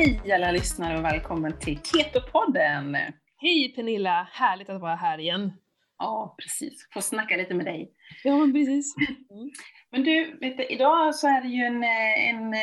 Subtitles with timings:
[0.00, 2.96] hej alla lyssnare och välkommen till Keto-podden!
[3.36, 5.52] Hej Pernilla, härligt att vara här igen.
[5.98, 6.88] Ja, precis.
[6.94, 7.92] Få snacka lite med dig.
[8.24, 8.94] Ja, men precis.
[9.30, 9.50] Mm.
[9.90, 12.54] Men du, vet du, idag så är det ju en, en,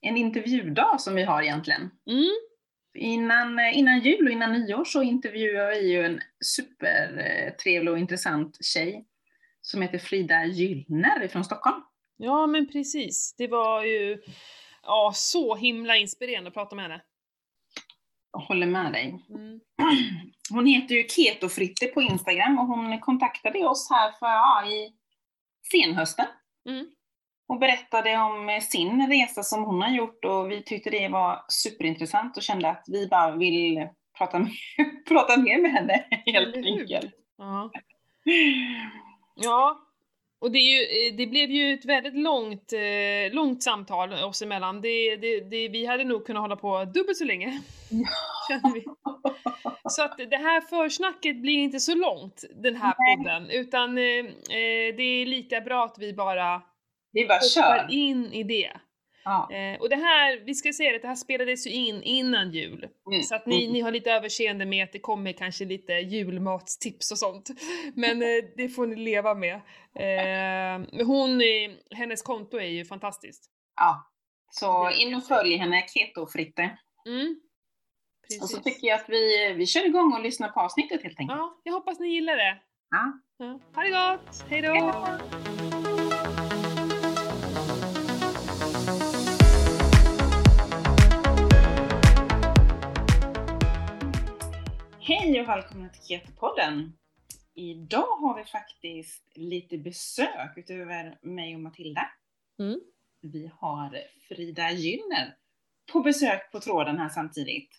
[0.00, 1.90] en intervjudag som vi har egentligen.
[2.10, 2.30] Mm.
[2.94, 9.06] Innan, innan jul och innan nyår så intervjuar vi ju en supertrevlig och intressant tjej
[9.60, 11.82] som heter Frida Gyllner från Stockholm.
[12.16, 13.34] Ja, men precis.
[13.38, 14.22] Det var ju
[14.82, 17.02] ja, så himla inspirerande att prata med henne.
[18.32, 19.24] Jag håller med dig.
[19.28, 19.60] Mm.
[20.50, 24.92] Hon heter ju Ketofritte på Instagram och hon kontaktade oss här för, ja, i
[25.72, 26.26] senhösten.
[26.68, 26.86] Mm.
[27.46, 32.36] Hon berättade om sin resa som hon har gjort och vi tyckte det var superintressant
[32.36, 34.52] och kände att vi bara vill prata, med,
[35.08, 37.14] prata mer med henne helt enkelt.
[37.38, 37.70] Ja.
[39.34, 39.80] ja,
[40.42, 44.80] och det, ju, eh, det blev ju ett väldigt långt, eh, långt samtal oss emellan.
[44.80, 47.60] Det, det, det, vi hade nog kunnat hålla på dubbelt så länge.
[48.48, 48.84] Känner vi.
[49.90, 53.16] Så att det här försnacket blir inte så långt, den här Nej.
[53.16, 56.62] podden, utan eh, eh, det är lika bra att vi bara
[57.12, 57.86] Vi bara kör.
[57.90, 58.70] in i det.
[59.24, 59.52] Ja.
[59.52, 62.88] Eh, och det här, vi ska säga det, det här spelades ju in innan jul.
[63.10, 63.22] Mm.
[63.22, 67.18] Så att ni, ni har lite överseende med att det kommer kanske lite julmatstips och
[67.18, 67.50] sånt.
[67.94, 69.54] Men eh, det får ni leva med.
[69.98, 71.42] Eh, hon,
[71.90, 73.50] hennes konto är ju fantastiskt.
[73.76, 74.08] ja.
[74.54, 76.62] Så in och följ henne, Ketofritte.
[77.06, 77.36] Mm.
[78.40, 78.64] Och så Precis.
[78.74, 81.38] tycker jag att vi, vi kör igång och lyssnar på avsnittet helt enkelt.
[81.38, 82.58] Ja, jag hoppas ni gillar det.
[82.90, 83.12] Ja.
[83.38, 83.60] Ja.
[83.74, 84.44] Ha det gott!
[84.50, 85.71] Hejdå!
[95.04, 96.92] Hej och välkomna till Ketopodden!
[97.54, 102.10] Idag har vi faktiskt lite besök utöver mig och Matilda.
[102.58, 102.80] Mm.
[103.20, 103.98] Vi har
[104.28, 105.36] Frida Gyllner
[105.92, 107.70] på besök på tråden här samtidigt.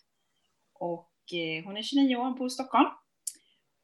[0.72, 2.88] Och eh, hon är 29 år, bor i Stockholm.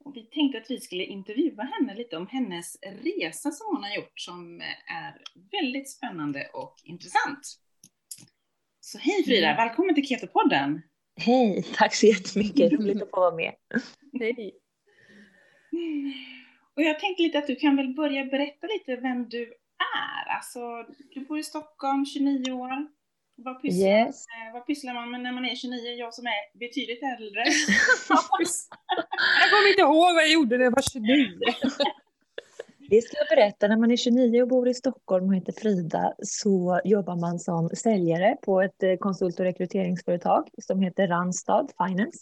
[0.05, 3.95] Och vi tänkte att vi skulle intervjua henne lite om hennes resa som hon har
[3.97, 7.59] gjort som är väldigt spännande och intressant.
[8.81, 9.57] Så hej Frida, Mm.
[9.57, 10.83] välkommen till Ketopodden!
[11.21, 12.73] Hej, tack så jättemycket.
[12.73, 13.53] Roligt att få vara med.
[14.21, 14.55] Hej!
[16.77, 19.43] Och jag tänkte lite att du kan väl börja berätta lite vem du
[19.97, 20.35] är.
[20.37, 20.61] Alltså,
[21.15, 22.71] du bor i Stockholm, 29 år.
[23.37, 24.25] Vad pysslar, Yes.
[24.27, 25.95] eh, vad pysslar man med när man är 29?
[25.95, 27.45] Jag som är betydligt äldre.
[29.41, 31.39] Jag kommer inte ihåg vad jag gjorde när jag var 29.
[32.91, 33.69] Det ska jag berätta.
[33.69, 37.69] När man är 29 och bor i Stockholm och heter Frida så jobbar man som
[37.69, 42.19] säljare på ett eh, konsult och rekryteringsföretag som heter Randstad Finance.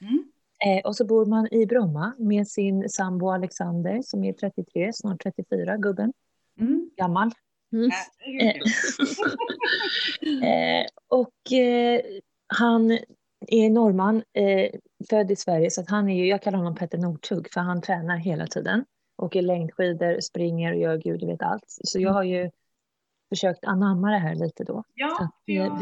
[0.00, 0.24] Mm.
[0.66, 5.22] Eh, och så bor man i Bromma med sin sambo Alexander som är 33, snart
[5.22, 6.12] 34, gubben.
[6.60, 6.90] Mm.
[6.96, 7.30] Gammal.
[7.72, 8.62] Herregud.
[10.42, 11.34] Eh, och
[12.46, 12.90] han
[13.48, 14.22] är norrman,
[15.10, 17.82] född i Sverige, så att han är ju, jag kallar honom Petter Northug, för han
[17.82, 18.84] tränar hela tiden.
[19.20, 21.64] Åker längdskidor, springer och gör gud vet allt.
[21.66, 22.50] Så jag har ju
[23.28, 24.84] försökt anamma det här lite då.
[24.94, 25.78] Ja, för eh, jag,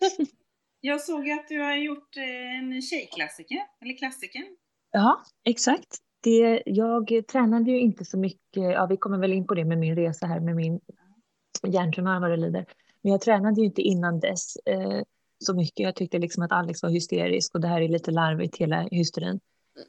[0.80, 4.42] jag såg att du har gjort eh, en tjejklassiker, eller klassiker.
[4.90, 5.98] Ja, exakt.
[6.20, 9.78] Det, jag tränade ju inte så mycket, ja vi kommer väl in på det med
[9.78, 10.80] min resa här med min
[11.66, 12.66] hjärntumör vad det lider.
[13.02, 15.02] Men jag tränade ju inte innan dess eh,
[15.38, 15.78] så mycket.
[15.84, 19.40] Jag tyckte liksom att Alex var hysterisk och det här är lite larvigt hela hysterin.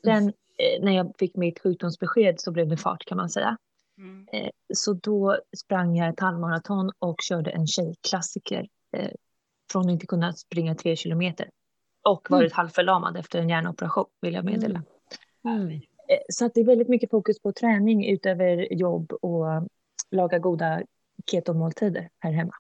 [0.04, 3.58] Sen eh, när jag fick mitt sjukdomsbesked så blev det fart kan man säga.
[3.98, 4.28] Mm.
[4.32, 9.12] Eh, så då sprang jag ett halvmaraton och körde en tjejklassiker eh,
[9.72, 11.50] från att inte kunna springa tre kilometer.
[12.04, 14.84] Och varit halvförlamad efter en hjärnoperation vill jag meddela.
[15.46, 15.72] Mm.
[15.72, 15.80] Eh,
[16.30, 19.46] Så att det är väldigt mycket fokus på träning utöver jobb och
[20.12, 20.82] laga goda
[21.32, 22.54] ketomåltider här hemma.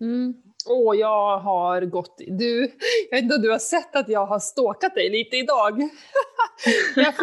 [0.00, 0.42] Mm.
[0.66, 2.14] Åh, jag har gått...
[2.18, 2.60] Du,
[3.10, 5.78] jag vet inte om du har sett att jag har stalkat dig lite idag?
[6.96, 7.14] jag,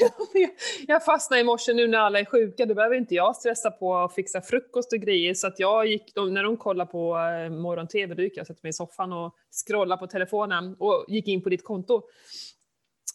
[0.00, 0.10] jag,
[0.86, 3.96] jag fastnade i morse nu när alla är sjuka, då behöver inte jag stressa på
[3.96, 5.34] att fixa frukost och grejer.
[5.34, 8.60] Så att jag gick, när de kollade på eh, morgon-tv, då gick jag och satte
[8.62, 9.34] mig i soffan och
[9.66, 12.02] scrollade på telefonen och gick in på ditt konto.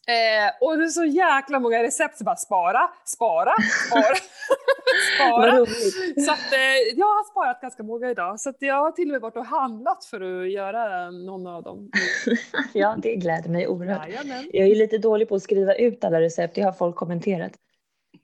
[0.08, 3.54] Eh, och det är så jäkla många recept, så bara spara, spara,
[3.88, 4.16] spara,
[5.16, 5.66] spara.
[6.26, 9.12] Så att, eh, jag har sparat ganska många idag, så att jag har till och
[9.12, 11.92] med varit och handlat för att göra någon av dem.
[12.74, 14.08] Ja, det gläder mig oerhört.
[14.08, 14.50] Jajamän.
[14.54, 17.52] Jag är lite dålig på att skriva ut alla recept, det har folk kommenterat.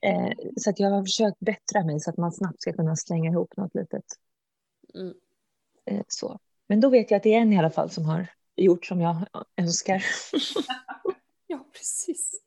[0.01, 3.31] Eh, så att jag har försökt bättra mig så att man snabbt ska kunna slänga
[3.31, 4.05] ihop något litet.
[4.95, 5.13] Mm.
[5.85, 6.39] Eh, så.
[6.67, 9.01] Men då vet jag att det är en i alla fall som har gjort som
[9.01, 9.15] jag
[9.57, 10.03] önskar.
[11.49, 12.41] Ja, precis.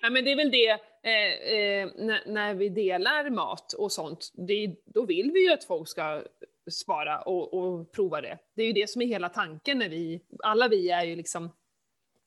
[0.00, 0.70] Ja, men det är väl det,
[1.02, 5.64] eh, eh, när, när vi delar mat och sånt, det, då vill vi ju att
[5.64, 6.22] folk ska
[6.70, 8.38] spara och, och prova det.
[8.54, 11.52] Det är ju det som är hela tanken när vi, alla vi är ju liksom,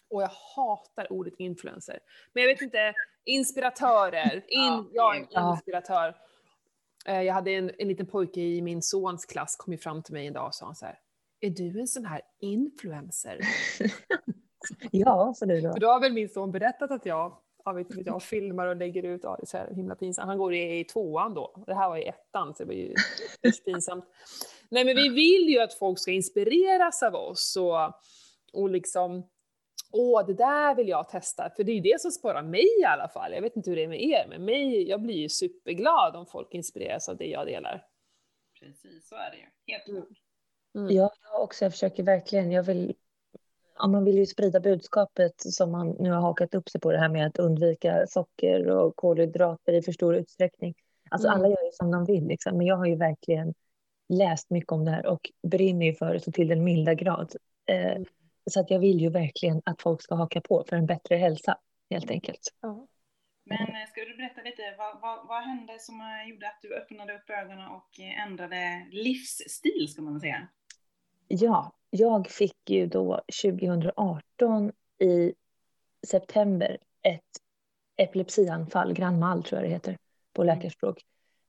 [0.09, 1.99] och jag hatar ordet influencer,
[2.33, 2.93] men jag vet inte,
[3.25, 6.15] inspiratörer, in, jag är en inspiratör.
[7.05, 10.13] Eh, jag hade en, en liten pojke i min sons klass kom ju fram till
[10.13, 10.99] mig en dag och sa så här,
[11.39, 13.39] är du en sån här influencer?
[14.91, 15.73] ja, sa du då.
[15.73, 19.03] För då har väl min son berättat att jag, jag, vet jag filmar och lägger
[19.03, 20.27] ut, ja, det är så här himla pinsamt.
[20.27, 22.93] Han går i, i tvåan då, det här var i ettan så det var ju
[23.65, 24.05] pinsamt.
[24.69, 27.93] Nej men vi vill ju att folk ska inspireras av oss och,
[28.61, 29.29] och liksom
[29.91, 32.83] åh det där vill jag testa, för det är ju det som sparar mig i
[32.83, 33.33] alla fall.
[33.33, 36.25] Jag vet inte hur det är med er, men mig, jag blir ju superglad om
[36.25, 37.85] folk inspireras av det jag delar.
[38.59, 39.73] Precis, så är det ju.
[39.73, 40.19] Helt klart.
[40.75, 40.95] Mm.
[40.95, 41.65] Ja, jag också.
[41.65, 42.51] Jag försöker verkligen.
[42.51, 42.95] Jag vill,
[43.77, 46.97] ja, man vill ju sprida budskapet som man nu har hakat upp sig på det
[46.97, 50.73] här med att undvika socker och kolhydrater i för stor utsträckning.
[51.09, 51.39] Alltså mm.
[51.39, 52.57] alla gör ju som de vill, liksom.
[52.57, 53.53] men jag har ju verkligen
[54.09, 57.35] läst mycket om det här och brinner ju för det så till den milda grad.
[57.65, 58.05] Eh, mm.
[58.51, 61.57] Så att jag vill ju verkligen att folk ska haka på för en bättre hälsa,
[61.89, 62.53] helt enkelt.
[62.61, 62.87] Ja.
[63.45, 65.95] Men eh, ska du berätta lite, vad, vad, vad hände som
[66.29, 70.47] gjorde att du öppnade upp ögonen och ändrade livsstil, ska man säga?
[71.27, 75.33] Ja, jag fick ju då 2018 i
[76.07, 77.21] september ett
[77.97, 79.97] epilepsianfall, Grand Mal tror jag det heter
[80.33, 80.55] på mm.
[80.55, 81.01] läkarspråk.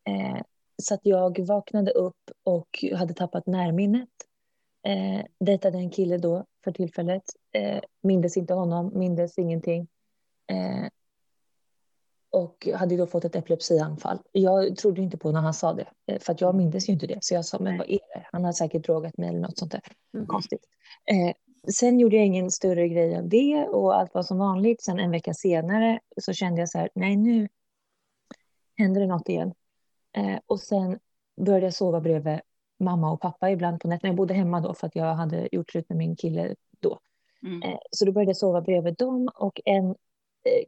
[0.05, 0.43] Eh,
[0.83, 4.09] så att jag vaknade upp och hade tappat närminnet.
[4.83, 7.23] Eh, dejtade en kille då för tillfället.
[7.53, 9.89] Eh, mindes inte honom, mindes ingenting.
[10.47, 10.89] Eh,
[12.31, 14.19] och hade då fått ett epilepsianfall.
[14.33, 17.07] Jag trodde inte på när han sa det, eh, för att jag mindes ju inte
[17.07, 17.19] det.
[17.21, 18.27] Så jag sa, men vad är det?
[18.33, 19.83] Han har säkert drogat mig eller något sånt där.
[20.15, 20.27] Mm.
[20.27, 20.65] Konstigt.
[21.05, 21.35] Eh,
[21.73, 24.83] sen gjorde jag ingen större grej av det och allt var som vanligt.
[24.83, 27.49] Sen en vecka senare så kände jag så här, nej nu
[28.77, 29.55] händer det något igen.
[30.17, 30.99] Eh, och sen
[31.41, 32.41] började jag sova bredvid
[32.79, 34.09] mamma och pappa ibland på nätterna.
[34.09, 37.01] Jag bodde hemma då för att jag hade gjort slut med min kille då.
[37.43, 37.63] Mm.
[37.63, 39.95] Eh, så då började jag sova bredvid dem och en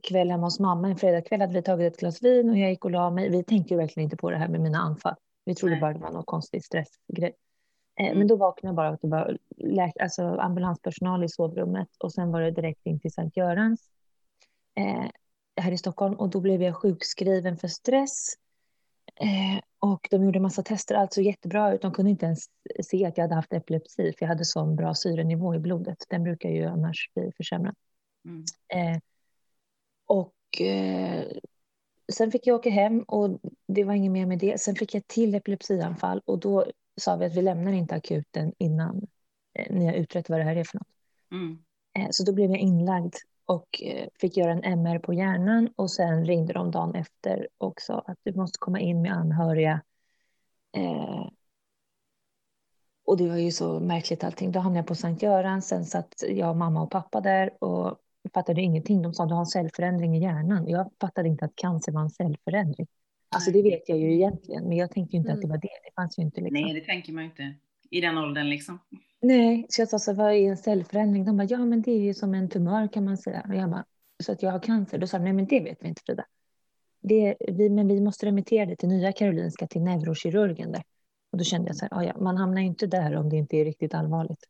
[0.02, 2.84] kväll hemma hos mamma, en fredagkväll hade vi tagit ett glas vin och jag gick
[2.84, 3.30] och la mig.
[3.30, 5.14] Vi tänkte ju verkligen inte på det här med mina anfall.
[5.44, 5.80] Vi trodde Nej.
[5.80, 7.34] bara det var någon konstig stressgrej.
[8.00, 8.18] Eh, mm.
[8.18, 9.38] Men då vaknade jag bara att det var
[10.00, 13.80] alltså ambulanspersonal i sovrummet och sen var det direkt in till Sankt Görans
[14.74, 15.10] eh,
[15.60, 18.34] här i Stockholm och då blev jag sjukskriven för stress.
[19.20, 21.82] Eh, och de gjorde massa tester, allt såg jättebra ut.
[21.82, 22.44] De kunde inte ens
[22.82, 26.04] se att jag hade haft epilepsi för jag hade sån bra syrenivå i blodet.
[26.08, 27.74] Den brukar ju annars bli försämrad.
[28.24, 28.44] Mm.
[28.68, 29.00] Eh,
[30.08, 31.26] och eh,
[32.12, 34.60] sen fick jag åka hem och det var inget mer med det.
[34.60, 36.66] Sen fick jag till epilepsianfall och då
[36.96, 39.06] sa vi att vi lämnar inte akuten innan
[39.54, 40.88] eh, ni har utrett vad det här är för något.
[41.32, 41.58] Mm.
[41.98, 43.14] Eh, så då blev jag inlagd
[43.44, 47.80] och eh, fick göra en MR på hjärnan och sen ringde de dagen efter och
[47.80, 49.82] sa att du måste komma in med anhöriga.
[50.72, 51.28] Eh,
[53.04, 54.52] och det var ju så märkligt allting.
[54.52, 58.42] Då hamnade jag på Sankt Göran, sen satt jag, mamma och pappa där och jag
[58.42, 59.02] fattade ingenting.
[59.02, 60.68] De sa du har en cellförändring i hjärnan.
[60.68, 62.86] Jag fattade inte att cancer var en cellförändring.
[63.28, 65.38] Alltså det vet jag ju egentligen, men jag tänkte inte mm.
[65.38, 65.68] att det var det.
[65.84, 66.40] Det fanns ju inte.
[66.40, 66.62] Liksom.
[66.62, 67.54] Nej, det tänker man ju inte
[67.90, 68.78] i den åldern liksom.
[69.20, 71.24] Nej, så jag sa så vad är en cellförändring?
[71.24, 73.46] De bara, ja men det är ju som en tumör kan man säga.
[73.48, 73.84] Och jag bara,
[74.22, 74.98] så att jag har cancer?
[74.98, 76.24] Då sa de, nej men det vet vi inte Frida.
[77.00, 80.82] Det, vi, men vi måste remittera det till Nya Karolinska, till neurokirurgen där.
[81.32, 83.56] Och då kände jag så här, ja, man hamnar ju inte där om det inte
[83.56, 84.44] är riktigt allvarligt.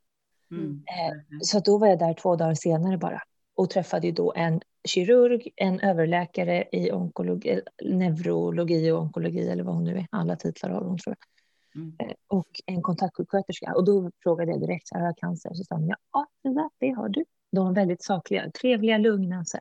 [0.51, 0.83] Mm.
[0.87, 3.23] Eh, så då var jag där två dagar senare bara
[3.59, 9.75] och träffade ju då en kirurg, en överläkare i onkologi, neurologi och onkologi eller vad
[9.75, 11.83] hon nu är, alla titlar har hon tror jag.
[11.83, 11.97] Mm.
[11.99, 13.75] Eh, och en kontaktsjuksköterska.
[13.75, 15.55] Och då frågade jag direkt, har jag cancer?
[15.55, 17.25] Så sa hon, ja, det, det har du.
[17.53, 19.45] De var väldigt sakliga, trevliga, lugna.
[19.45, 19.59] Så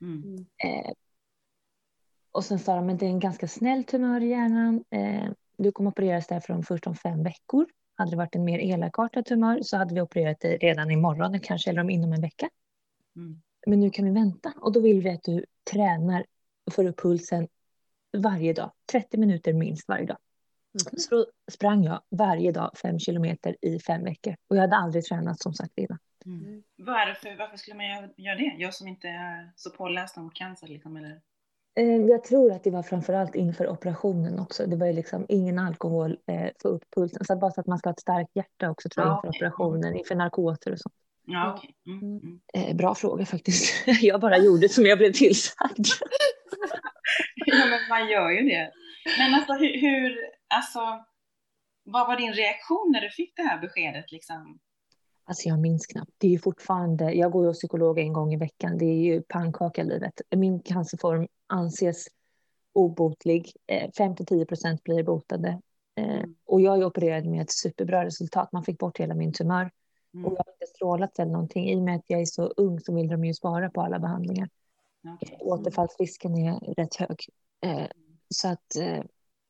[0.00, 0.36] mm.
[0.36, 0.92] eh,
[2.32, 4.84] och sen sa de, men det är en ganska snäll tumör i hjärnan.
[4.90, 7.66] Eh, du kommer opereras därifrån först om fem veckor.
[7.94, 11.70] Hade det varit en mer elakartad tumör så hade vi opererat dig redan imorgon kanske,
[11.70, 12.48] eller om inom en vecka.
[13.16, 13.42] Mm.
[13.66, 16.26] Men nu kan vi vänta och då vill vi att du tränar
[16.66, 17.48] och får upp pulsen
[18.16, 20.18] varje dag, 30 minuter minst varje dag.
[20.74, 20.98] Mm.
[20.98, 25.04] Så då sprang jag varje dag fem kilometer i fem veckor och jag hade aldrig
[25.04, 25.98] tränat som sagt innan.
[26.26, 26.62] Mm.
[26.76, 27.86] Varför, varför skulle man
[28.16, 28.54] göra det?
[28.58, 31.20] Jag som inte är så påläst om cancer liksom, eller?
[31.74, 34.66] Eh, jag tror att det var framförallt inför operationen också.
[34.66, 37.24] Det var ju liksom ingen alkohol, eh, få upp pulsen.
[37.24, 39.96] Så bara så att man ska ha ett starkt hjärta också tror jag, inför operationen,
[39.96, 40.94] inför narkoser och sånt.
[41.32, 41.70] Ja, okay.
[41.86, 42.40] Mm, mm, mm.
[42.54, 43.86] Eh, bra fråga faktiskt.
[44.02, 45.86] Jag bara gjorde som jag blev tillsagd.
[47.46, 48.72] ja, men man gör ju det.
[49.18, 50.18] Men alltså hur, hur,
[50.54, 50.80] alltså,
[51.84, 54.58] vad var din reaktion när du fick det här beskedet liksom?
[55.24, 56.12] Alltså jag minns knappt.
[56.18, 58.78] Det är ju fortfarande, jag går ju hos psykolog en gång i veckan.
[58.78, 60.20] Det är ju pannkaka livet.
[60.36, 62.06] Min cancerform anses
[62.72, 63.52] obotlig.
[63.98, 65.48] 5-10 eh, procent blir botade.
[65.48, 65.60] Eh,
[66.00, 66.34] Mm.
[66.46, 68.52] och jag är opererad med ett superbra resultat.
[68.52, 69.70] Man fick bort hela min tumör.
[70.14, 70.26] Mm.
[70.26, 71.70] Och jag har inte strålat eller någonting.
[71.70, 73.98] I och med att jag är så ung så vill de ju spara på alla
[73.98, 74.48] behandlingar.
[75.14, 75.38] Okej.
[75.40, 77.26] Återfallsrisken är rätt hög.
[77.60, 77.86] Eh,
[78.28, 79.02] så att eh,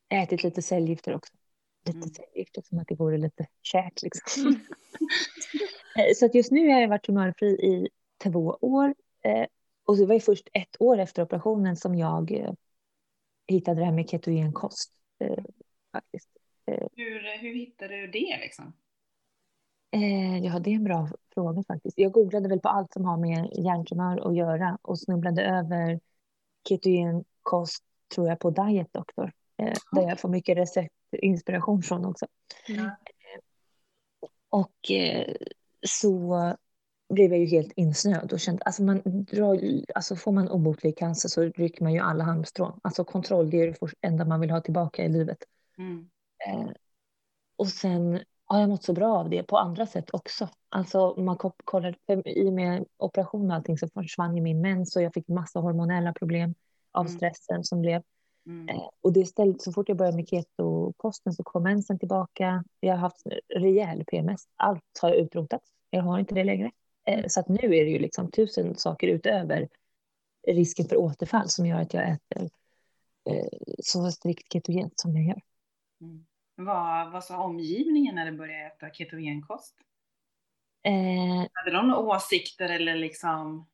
[0.09, 1.33] jag har ätit lite cellgifter också.
[1.87, 2.11] Lite Mm.
[2.11, 4.61] cellgifter som att det vore lite käk liksom.
[5.97, 7.89] Eh, så att just nu har jag varit tumörfri i
[8.23, 8.95] två år.
[9.25, 9.47] Eh,
[9.85, 12.53] och det var ju först ett år efter operationen som jag eh,
[13.47, 14.93] hittade det här med ketogen kost.
[15.19, 15.45] Eh,
[15.93, 16.29] faktiskt.
[16.97, 18.73] Hur, hur hittade du det liksom?
[19.91, 21.99] Eh, ja, det är en bra fråga faktiskt.
[21.99, 26.01] Jag googlade väl på allt som har med hjärntumör att göra och snubblade över
[26.69, 29.33] ketogen kost, tror jag, på Diet Doctor.
[29.57, 32.27] Eh, där jag får mycket receptinspiration från också.
[32.69, 32.91] Mm.
[34.49, 35.35] Och eh,
[35.87, 36.57] så
[37.15, 39.61] blev jag ju helt insnöad och kände, alltså, man drar,
[39.95, 42.81] alltså får man obotlig cancer så rycker man ju alla halmstrån.
[42.83, 45.39] Alltså kontroll, det är det enda man vill ha tillbaka i livet.
[45.79, 46.11] Mm.
[46.47, 46.71] Eh,
[47.57, 48.21] och sen
[48.51, 50.49] har jag mått så bra av det på andra sätt också.
[50.69, 54.61] Alltså man ko- kollar, för i och med operation och allting så försvann ju min
[54.61, 56.55] mens och jag fick massa hormonella problem
[56.93, 57.17] av Mm.
[57.17, 58.03] stressen som blev.
[58.47, 58.69] Mm.
[58.69, 62.65] Eh, och det ställde, så fort jag började med ketokosten så kom mensen tillbaka.
[62.81, 63.23] Jag har haft
[63.55, 64.49] rejäl PMS.
[64.57, 65.71] Allt har utrotats.
[65.91, 66.71] Jag har inte det längre.
[67.05, 69.69] Eh, så att nu är det ju liksom tusen saker utöver
[70.49, 72.51] risken för återfall som gör att jag äter
[73.31, 75.41] eh, så strikt ketogent som jag gör.
[76.01, 76.25] Mm.
[76.65, 79.75] Vad, vad sa omgivningen när du började äta ketogenkost?
[80.83, 83.67] Eh, Hade de några åsikter eller liksom?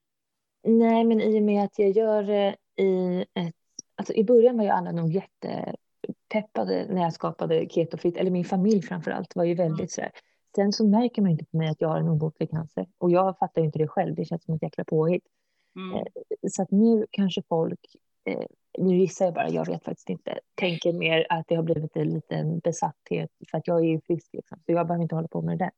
[0.63, 3.55] nej, men i och med att jag gör det i ett...
[3.95, 8.83] Alltså i början var ju alla nog jättepeppade när jag skapade ketofritt, eller min familj
[8.83, 10.11] framför allt var ju väldigt sådär.
[10.57, 12.87] Sen så märker man inte på mig att jag har en obotlig cancer.
[12.99, 15.25] Och jag fattar inte det själv, det känns som ett jäkla påhitt.
[15.77, 16.05] Mm.
[16.51, 17.81] Så att nu kanske folk,
[18.25, 18.47] eh,
[18.79, 22.09] nu gissar jag bara, jag vet faktiskt inte, tänker mer att det har blivit en
[22.15, 25.43] liten besatthet för att jag är ju frisk liksom, så jag behöver inte hålla på
[25.43, 25.71] med det där.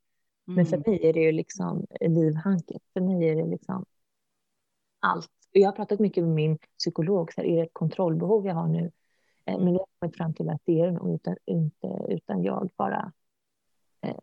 [0.45, 0.90] Men för Mm.
[0.90, 2.83] mig är det ju liksom livhanket.
[2.93, 3.85] För mig är det liksom
[5.00, 5.31] allt.
[5.50, 8.55] Och Jag har pratat mycket med min psykolog, så här, är det ett kontrollbehov jag
[8.55, 8.90] har nu?
[9.45, 12.43] Eh, Men vi har kommit fram till att det är det nog utan, inte, utan
[12.43, 13.12] jag bara
[14.02, 14.17] eh,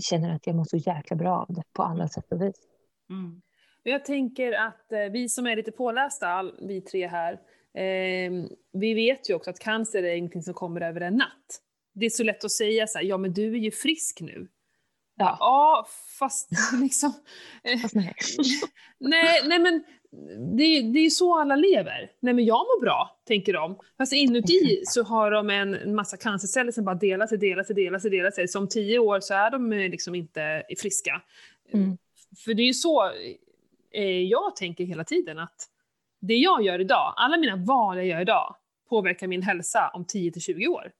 [0.00, 2.56] känner att jag mår så jäkla bra av det på alla sätt och vis.
[3.10, 3.42] Mm.
[3.82, 7.40] Jag tänker att eh, vi som är lite pålästa, vi tre här,
[7.74, 8.32] eh,
[8.72, 11.60] vi vet ju också att cancer är ingenting som kommer över en natt.
[11.94, 14.48] Det är så lätt att säga så här, ja men du är ju frisk nu.
[15.16, 15.36] Ja.
[15.40, 15.86] Ja,
[16.18, 16.50] fast
[16.82, 17.12] liksom...
[17.64, 18.14] eh, Fast nej.
[18.98, 19.84] nej, nej men
[20.56, 22.10] det, är- det är ju så alla lever.
[22.20, 23.78] Nej men jag mår bra, tänker de.
[23.98, 27.98] Fast inuti så har de en, massa cancerceller som bara delar sig, delar sig, delar
[27.98, 28.48] sig, delar sig.
[28.48, 31.22] Så om tio år så är de eh, liksom inte friska.
[31.72, 31.98] Mm.
[32.44, 33.10] För det är ju så
[33.94, 35.68] eh, jag tänker hela tiden att
[36.26, 38.56] det jag gör idag, alla mina val jag gör idag
[38.88, 40.92] påverkar min hälsa om 10 till 20 år.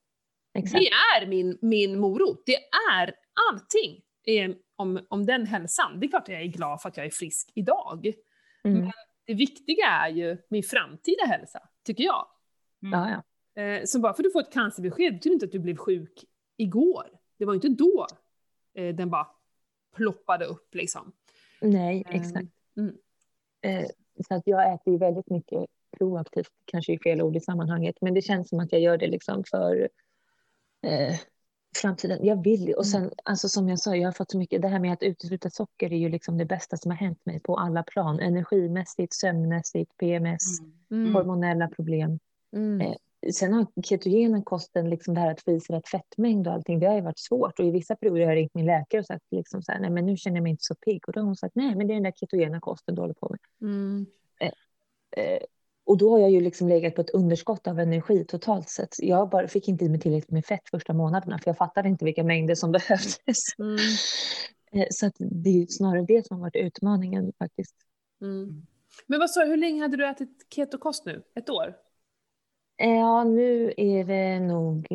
[0.54, 0.74] Exakt.
[0.84, 0.88] Det
[1.22, 2.42] är min, min morot.
[2.46, 2.56] Det
[2.92, 3.14] är
[3.50, 6.00] allting eh, om, om den hälsan.
[6.00, 8.12] Det är klart att jag är glad för att jag är frisk idag.
[8.64, 8.90] Mm.
[9.26, 12.26] Det viktiga är ju min framtida hälsa, tycker jag.
[12.82, 13.00] Mm.
[13.00, 13.62] Ja, ja.
[13.62, 16.24] Eh, så bara för att du får ett cancerbesked betyder inte att du blev sjuk
[16.56, 17.06] igår.
[17.38, 18.06] Det var inte då
[18.74, 19.26] eh, den bara
[19.96, 21.12] ploppade upp liksom.
[21.60, 22.20] Nej, Mm.
[22.20, 22.46] exakt.
[22.76, 22.94] Mm.
[23.62, 23.86] Eh,
[24.28, 25.66] så att jag äter ju väldigt mycket
[25.98, 29.06] proaktivt, kanske är fel ord i sammanhanget, men det känns som att jag gör det
[29.06, 29.88] liksom för
[30.82, 31.14] eh,
[31.76, 32.18] framtiden.
[32.26, 34.78] Jag vill och sen, alltså som jag sa, jag har fått så mycket, det här
[34.78, 37.82] med att utesluta socker är ju liksom det bästa som har hänt mig på alla
[37.82, 40.42] plan, energimässigt, sömnmässigt, PMS,
[40.90, 41.14] Mm.
[41.14, 42.18] hormonella problem.
[42.52, 42.80] Mm.
[42.80, 42.96] Eh,
[43.32, 46.80] Sen har ketogenen kosten, liksom det här att få i sig rätt fettmängd och allting,
[46.80, 47.58] det har ju varit svårt.
[47.58, 49.90] Och i vissa perioder har jag ringt min läkare och sagt liksom så här, nej
[49.90, 51.08] men nu känner jag mig inte så pigg.
[51.08, 53.14] Och då har hon sagt, nej men det är den där ketogena kosten du håller
[53.14, 53.70] på med.
[53.70, 54.06] Mm.
[55.16, 55.38] Eh,
[55.86, 58.94] och då har jag ju liksom legat på ett underskott av energi totalt sett.
[58.98, 62.04] Jag bara fick inte i mig tillräckligt med fett första månaderna, för jag fattade inte
[62.04, 63.58] vilka mängder som behövdes.
[63.58, 63.76] Mm.
[64.72, 67.76] Eh, så att det är ju snarare det som har varit utmaningen faktiskt.
[68.20, 68.66] Mm.
[69.06, 71.22] Men vad sa hur länge hade du ätit ketokost nu?
[71.34, 71.76] Ett år?
[72.76, 74.86] Ja, nu är det nog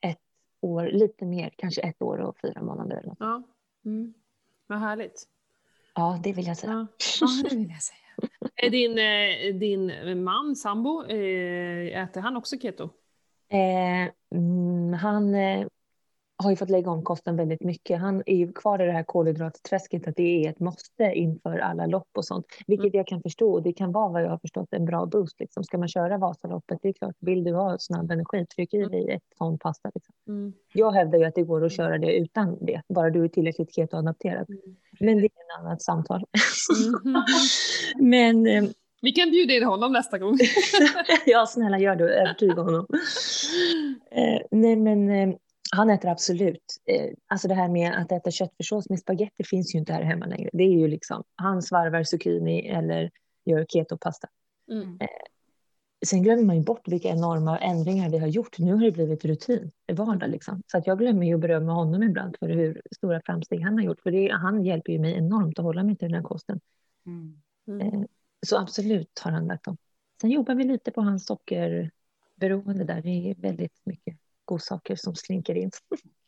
[0.00, 0.20] ett
[0.60, 2.96] år, lite mer, kanske ett år och fyra månader.
[2.96, 3.16] Eller något.
[3.20, 3.42] Ja.
[3.84, 4.14] Mm.
[4.66, 5.28] Vad härligt.
[5.94, 6.72] Ja, det vill jag säga.
[6.72, 6.86] Ja,
[7.20, 7.98] ja det vill jag säga.
[8.56, 12.88] Är din, eh, din man, sambo, eh, äter han också keto?
[13.48, 15.66] Eh, mm, han eh,
[16.42, 18.00] har ju fått lägga om kosten väldigt mycket.
[18.00, 21.86] Han är ju kvar i det här kolhydratträsket att det är ett måste inför alla
[21.86, 22.46] lopp och sånt.
[22.66, 25.40] Vilket jag kan förstå det kan vara vad jag har förstått en bra boost.
[25.40, 25.64] Liksom.
[25.64, 29.10] Ska man köra Vasaloppet, det är klart, vill du ha snabb energi, tryck i dig
[29.10, 29.90] ett ton pasta.
[29.94, 30.14] Liksom.
[30.28, 30.52] Mm.
[30.72, 33.74] Jag hävdar ju att det går att köra det utan det, bara du är tillräckligt
[33.74, 34.46] ketoadapterad.
[35.00, 36.24] Men det är ett annat samtal.
[37.04, 37.22] Mhm.
[38.10, 38.64] Men eh,
[39.02, 40.38] Vi kan bjuda in honom nästa gång.
[41.26, 42.14] ja, snälla gör det.
[42.14, 42.86] Övertyga honom.
[44.14, 45.36] Eh, nej, men eh,
[45.76, 46.76] han äter absolut.
[46.84, 50.26] Eh, alltså det här med att äta köttfärssås med spagetti finns ju inte här hemma
[50.26, 50.50] längre.
[50.52, 53.10] Det är ju liksom, han svarvar zucchini eller
[53.44, 54.28] gör ketopasta.
[54.70, 54.98] Mm.
[55.00, 55.06] Eh,
[56.06, 58.58] sen glömmer man ju bort vilka enorma ändringar vi har gjort.
[58.58, 60.62] Nu har det blivit rutin, vardag liksom.
[60.66, 63.84] Så att jag glömmer ju att berömma honom ibland för hur stora framsteg han har
[63.84, 64.00] gjort.
[64.00, 66.60] För det, han hjälper ju mig enormt att hålla mig till den här kosten.
[67.06, 67.42] Mm.
[67.68, 67.80] Mm.
[67.80, 68.08] Eh,
[68.46, 69.76] så absolut har han lagt om.
[70.20, 73.02] Sen jobbar vi lite på hans sockerberoende där.
[73.02, 74.21] Det är väldigt mycket
[74.52, 75.70] godsaker som slinker in.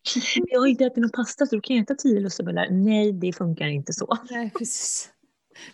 [0.46, 2.68] jag har inte ätit någon pasta så då kan jag äta tio lussebullar.
[2.70, 4.18] Nej, det funkar inte så.
[4.30, 5.10] Nej, precis.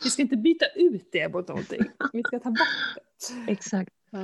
[0.04, 1.80] Vi ska inte byta ut det mot någonting.
[2.12, 2.58] Vi ska ta bort
[3.46, 3.52] det.
[3.52, 3.92] Exakt.
[4.10, 4.18] Ja.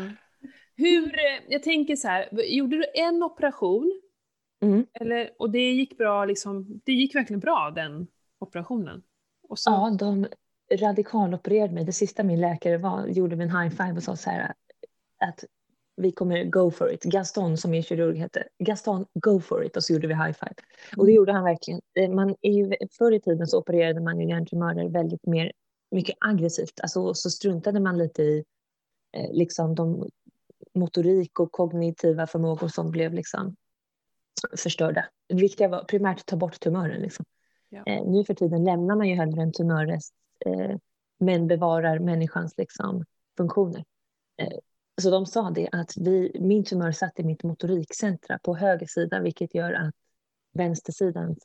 [0.77, 4.01] Hur, eh, jag tänker så här, gjorde du en operation?
[4.63, 4.87] Mm.
[4.93, 8.07] Eller, och det gick bra, liksom, det gick verkligen bra den
[8.39, 9.03] operationen?
[9.49, 9.71] Och så...
[9.71, 10.27] Ja, de
[10.73, 11.85] radikalopererade mig.
[11.85, 14.55] Det sista min läkare var, gjorde mig en high five och sa så här
[15.21, 15.45] att
[15.97, 17.03] vi kommer go for it.
[17.03, 20.55] Gaston som min kirurg hette, Gaston go for it och så gjorde vi high five.
[20.55, 21.01] Mm.
[21.01, 21.81] Och det gjorde han verkligen.
[21.95, 25.53] Eh, man är ju, förr i tiden så opererade man ju hjärntumörer väldigt mer,
[25.91, 26.81] mycket aggressivt.
[26.83, 28.45] Alltså så struntade man lite i
[29.13, 30.09] eh, liksom de
[30.75, 33.57] motorik och kognitiva förmågor som blev liksom
[34.57, 35.05] förstörda.
[35.29, 37.01] Det viktiga var primärt att ta bort tumören.
[37.01, 37.25] Liksom.
[37.69, 37.83] Ja.
[37.87, 40.15] Eh, nu för tiden lämnar man ju hellre en tumörrest
[40.47, 40.77] eh,
[41.19, 43.05] men bevarar människans liksom,
[43.37, 43.85] funktioner.
[45.03, 49.21] Så de sa det att vi, min tumör satt i mitt motorikcentra på höger sida,
[49.21, 49.95] vilket gör att
[50.53, 51.39] vänstersidans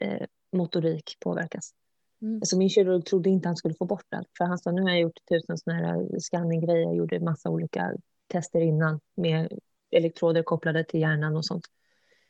[0.00, 1.74] eh, motorik påverkas.
[2.22, 2.40] Mm.
[2.42, 4.90] Så min kirurg trodde inte han skulle få bort allt, för han sa nu har
[4.90, 7.92] jag gjort tusen sådana här scanninggrejer, jag gjorde massa olika
[8.26, 9.58] tester innan med
[9.90, 11.64] elektroder kopplade till hjärnan och sånt.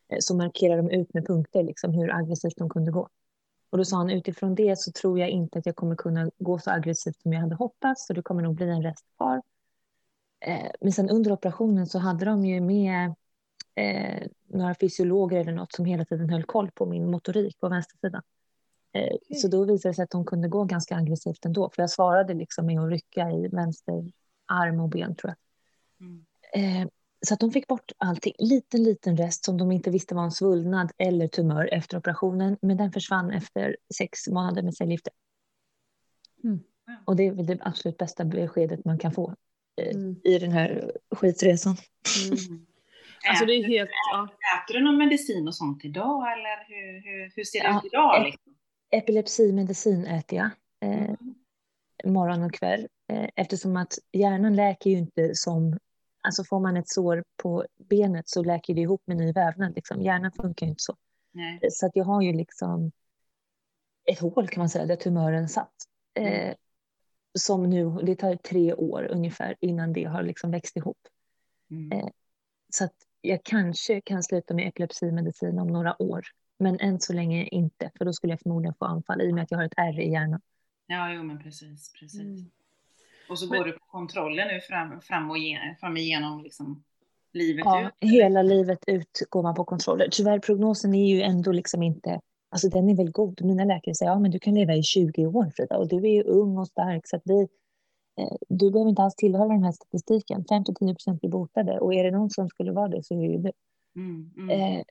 [0.09, 3.09] Eh, så markerar de ut med punkter liksom hur aggressivt de kunde gå.
[3.71, 6.59] Och då sa han utifrån det så tror jag inte att jag kommer kunna gå
[6.59, 9.43] så aggressivt som jag hade hoppats, så det kommer nog bli en rest kvar.
[10.47, 13.15] Eh, men sen under operationen så hade de ju med
[13.75, 17.97] eh, några fysiologer eller något som hela tiden höll koll på min motorik på vänster
[17.97, 18.23] sida.
[18.93, 19.37] Eh, okay.
[19.37, 22.35] Så då visade det sig att de kunde gå ganska aggressivt ändå, för jag svarade
[22.35, 24.13] liksom med att rycka i vänster
[24.47, 25.37] arm och ben tror jag.
[26.07, 26.25] Mm.
[26.55, 26.89] Eh,
[27.27, 28.35] så att de fick bort allting.
[28.39, 32.77] Liten, liten rest som de inte visste var en svullnad eller tumör efter operationen, men
[32.77, 35.13] den försvann efter sex månader med cellgifter.
[36.45, 36.61] Mm.
[37.05, 39.35] Och det är väl det absolut bästa beskedet man kan få
[39.83, 40.21] mm.
[40.25, 41.77] i den här skitresan.
[42.31, 42.67] Mm.
[43.29, 44.29] Alltså det är helt, ja.
[44.57, 47.85] Äter du någon medicin och sånt idag eller hur, hur, hur ser det ja, ut
[47.85, 48.25] idag?
[48.25, 48.55] Liksom?
[48.91, 50.51] Epilepsimedicin äter jag
[50.91, 51.35] eh, mm.
[52.05, 55.79] morgon och kväll eh, eftersom att hjärnan läker ju inte som
[56.27, 59.75] Alltså får man ett sår på benet så läker det ihop med ny vävnad.
[59.75, 60.03] Liksom.
[60.03, 60.97] Hjärnan funkar ju inte så.
[61.33, 61.59] Nej.
[61.71, 62.93] Så att jag har ju liksom
[64.05, 65.75] ett hål kan man säga där tumören satt.
[66.15, 66.33] Mm.
[66.33, 66.55] Eh,
[67.39, 70.99] som nu, det tar tre år ungefär innan det har liksom växt ihop.
[71.71, 71.93] Mm.
[71.93, 72.09] Eh,
[72.69, 76.25] så att jag kanske kan sluta med epilepsimedicin om några år.
[76.59, 79.43] Men än så länge inte, för då skulle jag förmodligen få anfall i och med
[79.45, 80.41] att jag har ett ärr i hjärnan.
[80.87, 82.21] Ja, jo men precis, precis.
[82.21, 82.51] Mm.
[83.29, 86.85] Och så går men, du på kontroller nu fram, fram, och igen, fram igenom liksom
[87.33, 88.11] livet ja, ut?
[88.11, 90.09] hela livet ut går man på kontroller.
[90.11, 92.21] Tyvärr, prognosen är ju ändå liksom inte
[92.55, 93.45] Alltså den är väl god.
[93.45, 96.13] Mina läkare säger ja, men du kan leva i 20 år Frida och du är
[96.13, 97.41] ju ung och stark så att vi,
[98.21, 100.45] eh, du behöver inte alls tillhöra den här statistiken.
[100.45, 103.25] 5-10 procent blir botade och är det någon som skulle vara det så är det
[103.25, 103.53] ju du.
[103.97, 104.51] Mm, mm.
[104.51, 104.83] Eh,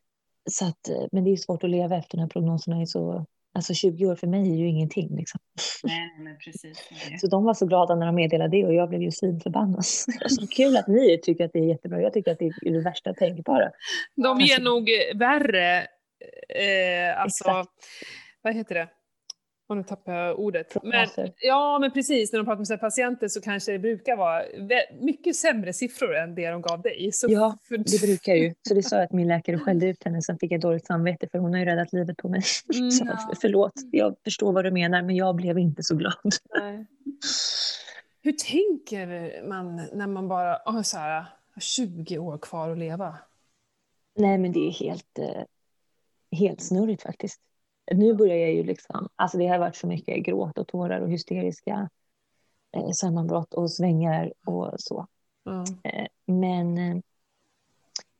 [0.51, 3.73] så att, eh, men det är svårt att leva efter när prognoserna är så Alltså
[3.73, 5.15] 20 år för mig är ju ingenting.
[5.17, 5.39] Liksom.
[5.83, 6.89] Nej, nej, precis.
[7.21, 9.85] Så de var så glada när de meddelade det och jag blev ju svinförbannad.
[10.27, 12.01] Så kul att ni tycker att det är jättebra.
[12.01, 13.71] Jag tycker att det är det värsta tänkbara.
[14.15, 15.87] De är nog värre
[16.49, 17.69] Eh, alltså, Exakt.
[18.41, 18.87] vad heter det?
[19.67, 20.83] Och nu tappar jag ordet.
[20.83, 21.07] Men,
[21.39, 22.31] ja, men precis.
[22.31, 24.43] När de pratar med patienter så kanske det brukar vara
[25.01, 27.11] mycket sämre siffror än det de gav dig.
[27.11, 27.77] Så ja, för...
[27.77, 28.53] det brukar ju.
[28.67, 31.27] Så det sa jag att min läkare skällde ut henne, sen fick jag dåligt samvete
[31.31, 32.41] för hon har ju räddat livet på mig.
[32.73, 33.33] Mm, så, ja.
[33.41, 36.13] Förlåt, jag förstår vad du menar, men jag blev inte så glad.
[36.59, 36.85] Nej.
[38.21, 43.17] Hur tänker man när man bara oh, så här, har 20 år kvar att leva?
[44.15, 45.19] Nej, men det är helt...
[46.33, 47.41] Helt snurrigt faktiskt.
[47.91, 51.09] Nu börjar jag ju liksom, alltså det har varit så mycket gråt och tårar och
[51.09, 51.89] hysteriska
[52.75, 55.07] eh, sammanbrott och svängar och så.
[55.45, 55.63] Mm.
[55.83, 56.97] Eh, men eh,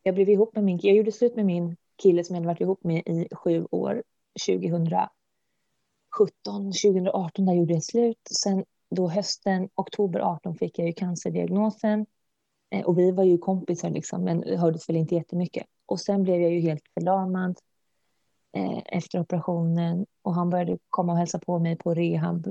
[0.02, 2.60] jag blev ihop med min, jag gjorde slut med min kille som jag hade varit
[2.60, 4.02] ihop med i sju år,
[4.46, 5.10] 2017,
[6.46, 8.18] 2018 där gjorde jag slut.
[8.42, 12.06] Sen då hösten, oktober 18 fick jag ju cancerdiagnosen.
[12.70, 15.66] Eh, och vi var ju kompisar liksom, men hördes väl inte jättemycket.
[15.86, 17.58] Och sen blev jag ju helt förlamad
[18.86, 22.46] efter operationen och han började komma och hälsa på mig på rehab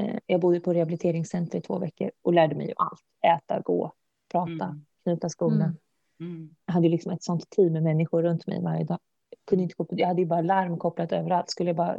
[0.00, 3.02] Eh, jag bodde på rehabiliteringscenter i två veckor och lärde mig ju allt.
[3.26, 3.92] Äta, gå,
[4.32, 4.86] prata, Mm.
[5.02, 5.64] knyta skorna.
[5.64, 5.76] Mm.
[6.32, 6.54] Mm.
[6.66, 8.98] Jag hade liksom ett sånt team med människor runt mig varje dag.
[9.30, 11.50] Jag, kunde inte gå på, jag hade ju bara larm kopplat överallt.
[11.50, 11.98] Skulle jag bara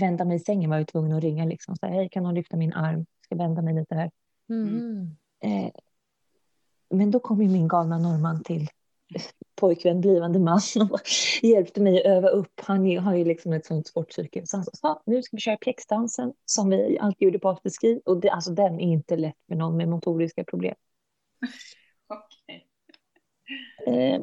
[0.00, 1.44] vända mig i sängen var jag tvungen att ringa.
[1.44, 1.76] Liksom.
[1.76, 3.06] Så här, Hej, kan någon lyfta min arm?
[3.24, 4.10] Ska vända mig lite här.
[4.48, 5.16] Mm.
[5.40, 5.70] Eh,
[6.90, 8.68] men då kom ju min galna norrman till
[9.64, 11.00] pojkvän, blivande man och
[11.42, 12.60] hjälpte mig att öva upp.
[12.60, 14.46] Han har ju liksom ett sånt sportpsyke.
[14.46, 18.00] Så han sa, nu ska vi köra pjäxdansen som vi alltid gjorde på afterski.
[18.04, 20.74] Och det, alltså, den är inte lätt för någon med motoriska problem.
[22.06, 22.66] Okej.
[23.86, 24.22] Eh,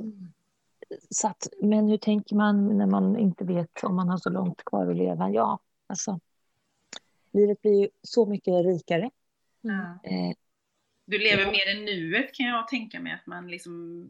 [1.10, 4.65] så att, men hur tänker man när man inte vet om man har så långt
[4.65, 5.30] kvar att leva?
[5.30, 6.19] Ja, alltså.
[7.34, 9.10] Livet blir ju så mycket rikare.
[9.63, 9.80] Mm.
[10.04, 10.36] Eh,
[11.06, 14.06] Du lever mer i nuet kan jag tänka mig att man liksom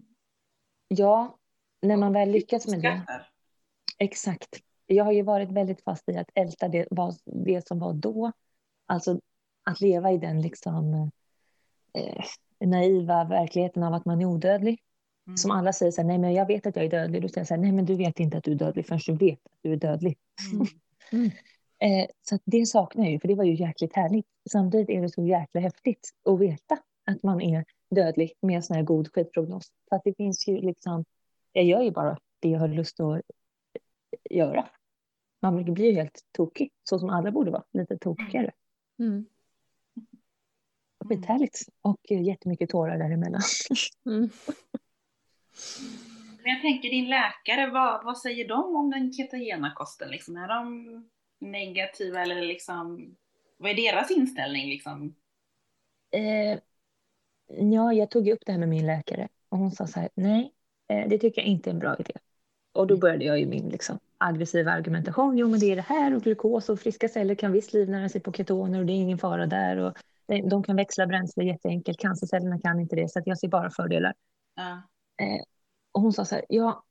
[0.91, 1.37] ja,
[1.81, 3.05] när man väl lyckas med det.
[3.97, 4.49] Exakt.
[4.85, 8.31] Jag har ju varit väldigt fast i att älta det, vad, det som var då.
[8.85, 9.19] Alltså
[9.63, 11.11] att leva i den liksom
[11.93, 12.23] eh,
[12.67, 14.81] naiva verkligheten av att man är odödlig.
[15.27, 15.37] Mm.
[15.37, 17.21] Som alla säger så här, nej men jag vet att jag är dödlig.
[17.21, 19.25] Då säger så här, nej men du vet inte att du är dödlig förrän du
[19.25, 20.17] vet att du är dödlig.
[21.13, 21.31] Mm.
[21.83, 24.25] Eh, så det saknar jag ju, för det var ju jäkligt härligt.
[24.51, 28.75] Samtidigt är det så jäkla häftigt att veta att man är dödlig med en sån
[28.75, 29.71] här god skitprognos.
[29.89, 31.05] För att det finns ju liksom,
[31.51, 33.21] jag gör ju bara det jag har lust att
[34.29, 34.69] göra.
[35.41, 38.51] Man blir ju helt tokig, så som alla borde vara, lite tokigare.
[38.99, 39.25] Mm.
[41.05, 41.59] Skithärligt.
[41.81, 43.41] Och jättemycket tårar däremellan.
[44.05, 44.29] Mm.
[46.43, 50.09] Men jag tänker din läkare, vad, vad säger de om den ketogena kosten?
[50.09, 51.09] Liksom, är de
[51.39, 53.15] negativa eller liksom,
[53.57, 55.15] vad är deras inställning liksom?
[56.11, 56.59] Eh,
[57.57, 60.53] ja, jag tog upp det här med min läkare och hon sa så här, nej,
[60.87, 62.13] eh, det tycker jag inte är en bra idé.
[62.73, 65.37] Och då började jag ju min liksom, aggressiva argumentation.
[65.37, 68.21] Jo, men det är det här och glukos och friska celler kan visst livnära sig
[68.21, 69.77] på ketoner och det är ingen fara där.
[69.77, 71.99] Och de, de kan växla bränsle jätteenkelt.
[71.99, 74.13] Cancercellerna kan inte det, så att jag ser bara fördelar.
[74.55, 74.71] Ja.
[75.25, 75.43] Eh,
[75.91, 76.83] och hon sa så här, ja,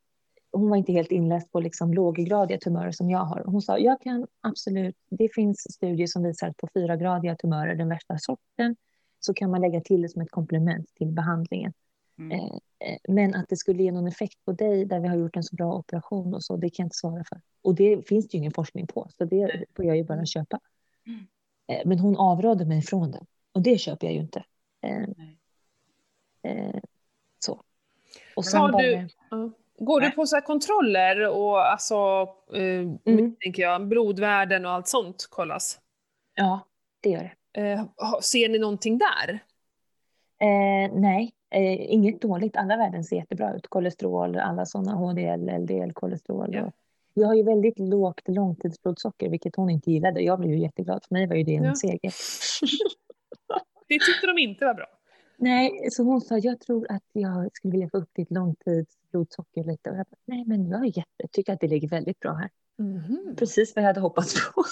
[0.53, 3.43] hon var inte helt inläst på liksom låggradiga tumörer som jag har.
[3.47, 7.89] Hon sa, jag kan absolut, det finns studier som visar att på fyragradiga tumörer, den
[7.89, 8.77] värsta sorten,
[9.21, 11.73] så kan man lägga till det som ett komplement till behandlingen.
[12.19, 12.41] Mm.
[12.41, 12.47] Eh,
[12.79, 15.43] eh, men att det skulle ge någon effekt på dig där vi har gjort en
[15.43, 17.41] så bra operation och så, det kan jag inte svara för.
[17.63, 20.61] Och det finns det ju ingen forskning på, så det får jag ju bara köpa.
[21.07, 21.27] Mm.
[21.67, 24.45] Eh, men hon avrådde mig från det, och det köper jag ju inte.
[24.83, 25.37] Nej.
[27.39, 27.63] så.
[28.37, 29.09] Och sen har var du-.
[29.79, 31.95] Går du på så här kontroller och alltså,
[32.55, 32.63] eh,
[33.05, 33.37] Mm.
[33.41, 35.81] tänker jag, blodvärden och allt sånt kollas?
[36.35, 36.61] Ja,
[37.01, 37.33] det gör det.
[37.53, 37.85] Eh,
[38.23, 39.31] ser ni någonting där?
[40.41, 42.57] Eh, nej, eh, inget dåligt.
[42.57, 43.67] Alla värden ser jättebra ut.
[43.67, 46.55] Kolesterol, alla sådana HDL, LDL, kolesterol.
[46.55, 46.73] Ja.
[47.15, 50.21] Jag har ju väldigt lågt långtidsblodsocker, vilket hon inte gillade.
[50.21, 51.05] Jag blev ju jätteglad.
[51.09, 51.75] För mig var ju det en Ja.
[51.75, 52.13] seger.
[53.89, 54.87] Det tyckte de inte var bra.
[55.37, 59.91] Nej, så hon sa, jag tror att jag skulle vilja få upp ditt långtidsblodsocker lite.
[59.91, 62.51] Och jag bara, nej men jag är jätte, tycker att det ligger väldigt bra här.
[62.79, 63.35] Mhm.
[63.39, 64.65] Precis vad jag hade hoppats på.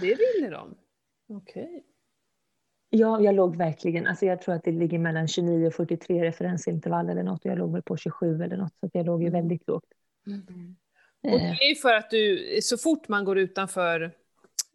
[0.00, 0.74] Det ville de.
[1.30, 1.84] Okej.
[2.90, 7.08] Ja, jag låg verkligen, alltså jag tror att det ligger mellan 29 och 43 referensintervall
[7.08, 7.44] eller något.
[7.44, 9.40] Och jag låg väl på 27 eller något, så att jag låg ju Mm.
[9.40, 9.84] väldigt lågt.
[10.26, 10.76] Mm.
[11.22, 14.14] Och det är ju för att du, så fort man går utanför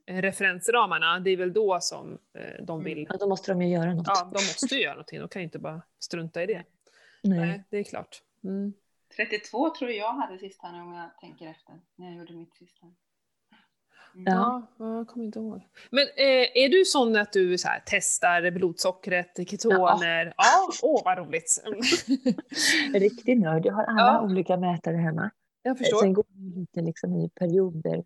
[0.05, 3.07] eh, referensramarna, det är väl då som eh, de vill...
[3.09, 4.07] ja, då måste de ju göra något.
[4.07, 6.63] Ja, de måste ju göra någonting, de kan ju inte bara strunta i det.
[7.23, 7.39] Nej.
[7.39, 8.21] Nej, det är klart.
[8.43, 8.73] Mm.
[9.15, 12.55] 32 tror jag hade sist här nu om jag tänker efter, när jag gjorde mitt
[12.55, 12.87] sista.
[14.25, 14.67] Ja.
[14.79, 15.61] Ja, jag kommer inte ihåg.
[15.89, 20.33] Men eh, är du sån att du så här, testar blodsockret, ketoner?
[20.37, 21.63] Ja, åh vad roligt.
[22.93, 23.65] Riktig nörd.
[23.65, 24.21] Jag har alla Ja.
[24.21, 25.29] olika mätare hemma.
[25.63, 25.97] Jag förstår.
[26.01, 27.95] Sen går det lite liksom i perioder.
[27.97, 28.03] Eh,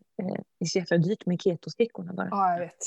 [0.59, 2.27] Det är så jäkla dyrt med ketostickorna bara.
[2.31, 2.77] Ja, jag vet.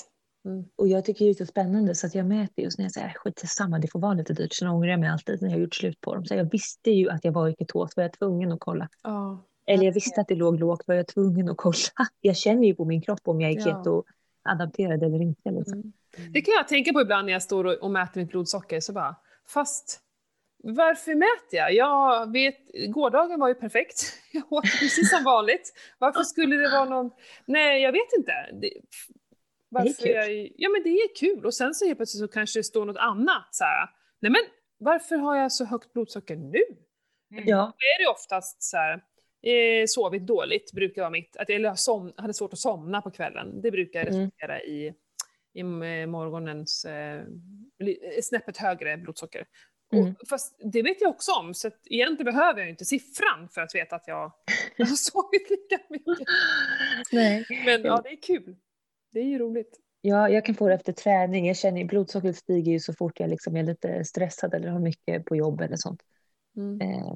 [0.45, 0.65] Mm.
[0.77, 3.07] Och jag tycker det är så spännande så att jag mäter just när jag säger
[3.07, 4.53] "Äh, skit samma, det får vara lite dyrt.
[4.55, 6.25] Sen ångrar jag mig alltid när jag har gjort slut på dem.
[6.25, 8.89] Så jag visste ju att jag var i ketos, var jag tvungen att kolla.
[9.03, 9.45] Ja.
[9.67, 11.77] Eller jag visste att det låg lågt, var jag tvungen att kolla.
[12.21, 13.65] Jag känner ju på min kropp om jag är Ja.
[13.65, 15.51] keto-adapterad eller inte.
[15.51, 15.79] Liksom.
[16.19, 16.33] Mm.
[16.33, 18.81] Det kan jag tänka på ibland när jag står och, och mäter mitt blodsocker.
[18.81, 19.17] Så bara,
[19.49, 20.01] fast
[20.65, 21.75] varför mäter jag?
[21.75, 22.57] Jag vet,
[22.89, 24.13] gårdagen var ju perfekt.
[24.33, 25.73] Jag åt precis som vanligt.
[25.99, 27.11] Varför skulle det vara någon...
[27.47, 28.33] Nej, jag vet inte.
[28.53, 28.71] Det,
[29.69, 30.11] varför kul.
[30.11, 31.47] Jag, ja, men det är kul.
[31.47, 33.49] Och sen så helt plötsligt så kanske det står något annat.
[33.51, 34.43] Så här, Nej, men
[34.79, 36.59] varför har jag så högt blodsocker nu?
[37.33, 37.45] Mm.
[37.49, 39.05] Ja, Då är det oftast så här,
[39.43, 43.61] eh, sovit dåligt brukar vara mitt, att jag som, hade svårt att somna på kvällen.
[43.63, 44.15] Det brukar Mm.
[44.15, 44.95] resultera i,
[45.55, 49.47] i eh, morgonens eh, eh, snäppet högre blodsocker.
[49.93, 50.15] Mm.
[50.21, 53.49] Och, fast det vet jag också om, så att egentligen behöver jag ju inte siffran
[53.49, 54.33] för att veta att jag
[54.79, 56.29] har sovit lika mycket.
[57.13, 57.45] nej.
[57.65, 58.57] Men ja, det är kul.
[59.13, 59.79] Det är ju roligt.
[60.01, 61.47] Ja, jag kan få det efter träning.
[61.47, 65.25] Jag känner blodsockret stiger ju så fort jag liksom är lite stressad eller har mycket
[65.25, 66.03] på jobb eller sånt.
[66.57, 66.81] Mm.
[66.81, 67.15] Eh,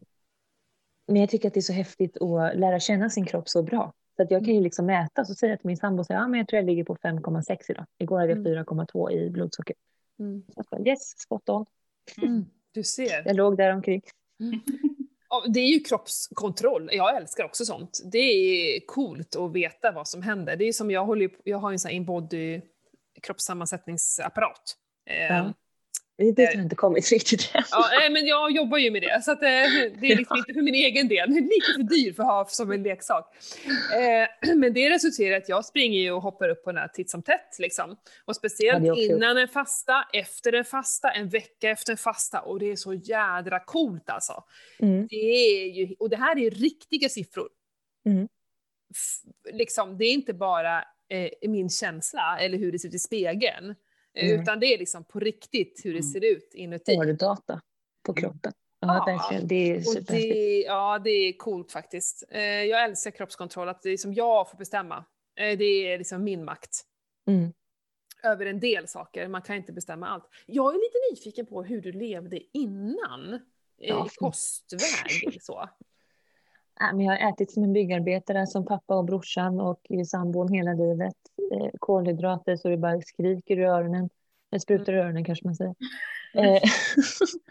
[1.06, 3.92] men jag tycker att det är så häftigt att lära känna sin kropp så bra.
[4.16, 6.48] Så att jag kan ju liksom mäta, säger jag till min sambo att ja, jag
[6.48, 7.86] tror jag ligger på 5,6 idag.
[7.98, 8.64] Igår hade jag Mm.
[8.64, 9.76] 4,2 i blodsocker.
[10.18, 10.42] Mm.
[10.54, 11.66] Så bara, yes, spot on.
[12.72, 13.22] Du ser.
[13.26, 14.02] Jag låg där omkring.
[15.28, 16.90] Ja, det är ju kroppskontroll.
[16.92, 18.00] Jag älskar också sånt.
[18.12, 20.56] Det är coolt att veta vad som händer.
[20.56, 22.60] Det är som jag håller jag har en sån här inbody
[23.22, 24.76] kroppssammansättningsapparat.
[25.04, 25.52] Ja.
[26.18, 27.62] Det har inte kommit riktigt än.
[27.70, 29.48] Ja, nej, men jag jobbar ju med det, så att, eh,
[30.00, 31.30] det är liksom inte för min egen del.
[31.30, 33.36] Lite för dyr för att ha som en leksak.
[33.94, 37.10] Eh, men det resulterar i att jag springer och hoppar upp på den här titt
[37.10, 37.56] som tätt.
[37.58, 37.90] Liksom.
[37.90, 42.40] Och Ja, speciellt också innan en fasta, efter en fasta, en vecka efter en fasta.
[42.40, 44.44] Och det är så jädra coolt alltså.
[44.78, 45.06] Mm.
[45.10, 47.48] Det är ju, och det här är riktiga siffror.
[48.06, 48.28] Mm.
[49.52, 53.74] Liksom, det är inte bara eh, min känsla eller hur det ser ut i spegeln.
[54.16, 54.40] Mm.
[54.40, 56.12] Utan det är liksom på riktigt hur det Mm.
[56.12, 56.96] ser ut inuti.
[56.96, 57.60] Hårdata
[58.06, 58.52] på kroppen.
[58.80, 59.40] Ja, Ja.
[59.42, 60.32] Det är superhäftigt.
[60.34, 62.24] det, ja, det är coolt faktiskt.
[62.30, 65.04] Eh, jag älskar kroppskontroll, att det är som jag får bestämma.
[65.40, 66.80] Eh, det är liksom min makt
[67.28, 67.52] Mm.
[68.22, 69.28] över en del saker.
[69.28, 70.24] Man kan inte bestämma allt.
[70.46, 73.40] Jag är lite nyfiken på hur du levde innan.
[73.78, 74.06] Ja.
[74.06, 75.68] I kostväg så.
[76.80, 80.72] Nej, men jag har ätit som en byggarbetare, som pappa och brorsan och sambon hela
[80.72, 81.14] livet.
[81.52, 84.10] Eh, kolhydrater så det bara skriker i öronen.
[84.50, 85.74] Det sprutar i öronen kanske man säger.
[86.34, 86.44] Eh,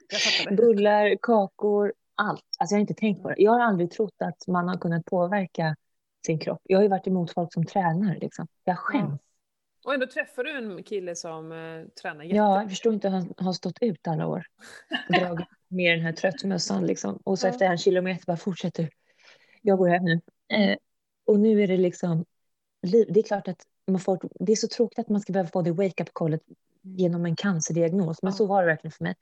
[0.10, 0.56] Jag fattar det.
[0.56, 2.44] bullar, kakor, allt.
[2.60, 3.36] Alltså jag har inte tänkt på det.
[3.38, 5.76] Jag har aldrig trott att man har kunnat påverka
[6.26, 6.62] sin kropp.
[6.64, 8.48] Jag har ju varit emot folk som tränar liksom.
[8.64, 9.22] Jag skäms.
[9.86, 12.36] Och ändå träffar du en kille som eh, tränar jätte...
[12.36, 14.46] Ja, jag förstår inte hur han har stått ut alla år.
[15.10, 17.20] Dragit med den här tröttmössan liksom.
[17.24, 18.90] Och så efter en kilometer bara fortsätter.
[19.66, 20.22] Jag går hem nu.
[20.48, 20.78] Eh,
[21.26, 22.26] och nu är det liksom,
[22.82, 25.62] det är klart att man får, det är så tråkigt att man ska behöva få
[25.62, 26.42] det wake-up callet
[26.82, 28.22] genom en cancerdiagnos.
[28.22, 28.38] Men Ja.
[28.38, 29.16] så var det verkligen för mig.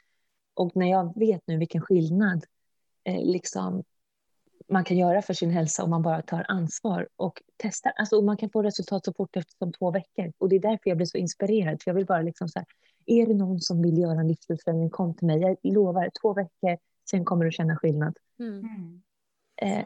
[0.53, 2.45] Och när jag vet nu vilken skillnad
[3.03, 3.83] eh, liksom,
[4.69, 7.91] man kan göra för sin hälsa om man bara tar ansvar och testar.
[7.95, 10.31] Alltså, och man kan få resultat så fort efter som två veckor.
[10.37, 11.81] Och det är därför jag blir så inspirerad.
[11.83, 12.65] För jag vill bara liksom så här,
[13.05, 15.41] är det någon som vill göra en livsstilsförändring, kom till mig.
[15.41, 16.77] Jag lovar, två veckor,
[17.09, 18.17] sen kommer du känna skillnad.
[18.39, 18.59] Mm.
[18.59, 19.01] Mm.
[19.55, 19.85] Eh,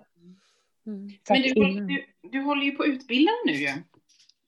[0.88, 1.10] Mm.
[1.30, 3.68] Men du, innan- du, du håller ju på att utbilda nu ju.
[3.68, 3.84] Eller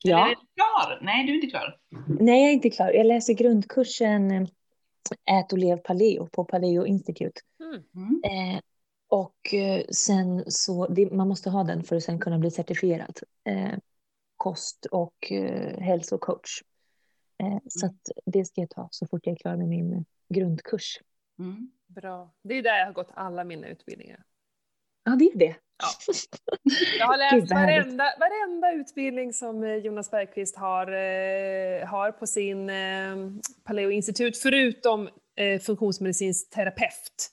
[0.01, 0.25] ja.
[0.25, 0.99] är du klar?
[1.01, 1.79] Nej, du är inte klar.
[2.19, 2.91] Nej, jag är inte klar.
[2.91, 4.47] Jag läser grundkursen eh,
[5.39, 7.41] Ät och lev paleo på Paleo Institute.
[7.59, 7.83] Mm.
[7.95, 8.21] Mm.
[8.55, 8.61] Eh,
[9.07, 13.19] och eh, sen så, det, man måste ha den för att sen kunna bli certifierad
[13.43, 13.77] eh,
[14.37, 16.61] kost och eh, hälsocoach.
[17.43, 20.99] Eh, Så att det ska jag ta så fort jag är klar med min grundkurs.
[21.39, 21.71] Mm.
[21.87, 22.33] Bra.
[22.43, 24.23] Det är där jag har gått alla mina utbildningar.
[25.03, 25.55] Ja, det är det.
[26.99, 32.69] Jag har läst varenda, varenda utbildning som eh, Jonas Bergqvist har, eh, har på sin
[32.69, 33.15] eh,
[33.63, 37.29] Paleo Institut, förutom eh, funktionsmedicinsk terapeut.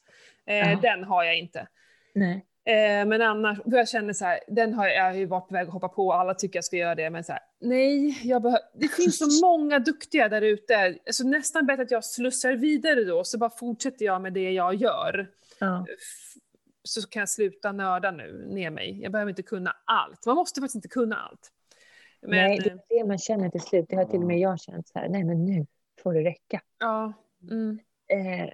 [0.46, 0.78] Eh, Ja.
[0.82, 1.66] Den har jag inte.
[2.14, 2.46] Nej.
[2.66, 5.66] Eh, men annars, för jag känner så här, den har jag, ju varit på väg
[5.66, 8.60] att hoppa på, alla tycker jag ska göra det, men så här, nej, jag behöver,
[8.74, 13.24] det finns så många duktiga där ute, alltså nästan bättre att jag slussar vidare då,
[13.24, 15.26] så bara fortsätter jag med det jag gör.
[15.58, 15.86] Ja.
[16.86, 19.02] Så kan jag sluta nörda nu ner mig.
[19.02, 20.26] Jag behöver inte kunna allt.
[20.26, 21.52] Man måste faktiskt inte kunna allt.
[22.20, 23.86] Men, nej, det eh, är det man känner till slut.
[23.88, 25.66] Det har till och med jag känt så här, nej men nu
[26.02, 26.60] får det räcka.
[26.78, 27.12] ja.
[27.50, 27.78] Mm.
[28.08, 28.48] Eh,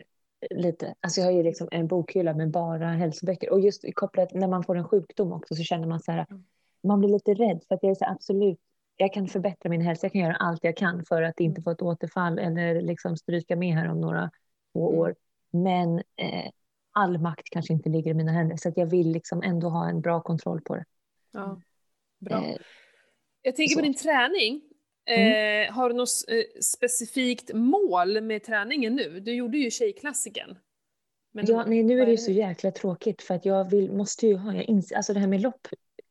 [0.51, 0.95] lite.
[1.01, 3.51] Alltså jag har ju liksom en bokhylla med bara hälsoböcker.
[3.51, 6.45] Och just kopplat när man får en sjukdom också så känner man så här, Mm.
[6.83, 8.59] man blir lite rädd för att jag är så absolut,
[8.97, 11.71] jag kan förbättra min hälsa, jag kan göra allt jag kan för att inte få
[11.71, 14.31] ett återfall eller liksom stryka med här om några
[14.73, 15.01] få Mm.
[15.01, 15.15] år.
[15.51, 16.51] Men eh,
[16.93, 19.89] all makt kanske inte ligger i mina händer så att jag vill liksom ändå ha
[19.89, 20.85] en bra kontroll på det.
[21.33, 21.61] Ja.
[22.19, 22.45] Bra.
[22.45, 22.57] Eh,
[23.43, 23.85] Jag tänker på så.
[23.85, 24.63] din träning.
[25.05, 25.69] Mm.
[25.69, 29.21] Eh, har du något eh, specifikt mål med träningen nu?
[29.21, 30.59] Du gjorde ju tjejklassiken.
[31.33, 34.27] Men Ja, nej, nu är det ju så jäkla tråkigt för att jag vill, måste
[34.27, 35.69] ju ha, jag inser, alltså det här med lopp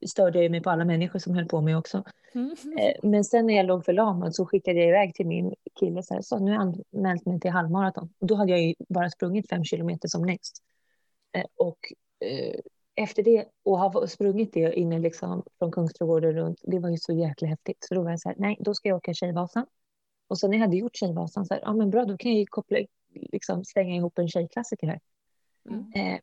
[0.08, 2.04] störde jag ju mig på alla människor som höll på med också.
[2.34, 2.52] Mm.
[2.80, 6.13] Eh, Men sen när jag låg förlamad så skickade jag iväg till min kille så
[6.13, 8.13] här, så nu har jag anmält mig till halvmaraton.
[8.20, 10.63] Och då hade jag ju bara sprungit fem kilometer som längst.
[11.34, 12.60] Eh, Och eh,
[12.96, 17.13] efter det, och ha sprungit det inne liksom från Kungsträdgården runt, det var ju så
[17.13, 17.78] jäkla häftigt.
[17.89, 19.65] Så då var jag så här, nej, då ska jag åka Tjejvasan.
[20.28, 22.39] Och sen när jag hade gjort Tjejvasan, så här, ja men bra, då kan jag
[22.39, 22.78] ju koppla,
[23.13, 25.00] liksom slänga ihop en tjejklassiker här.
[25.70, 25.91] Mm.
[25.96, 26.20] Eh,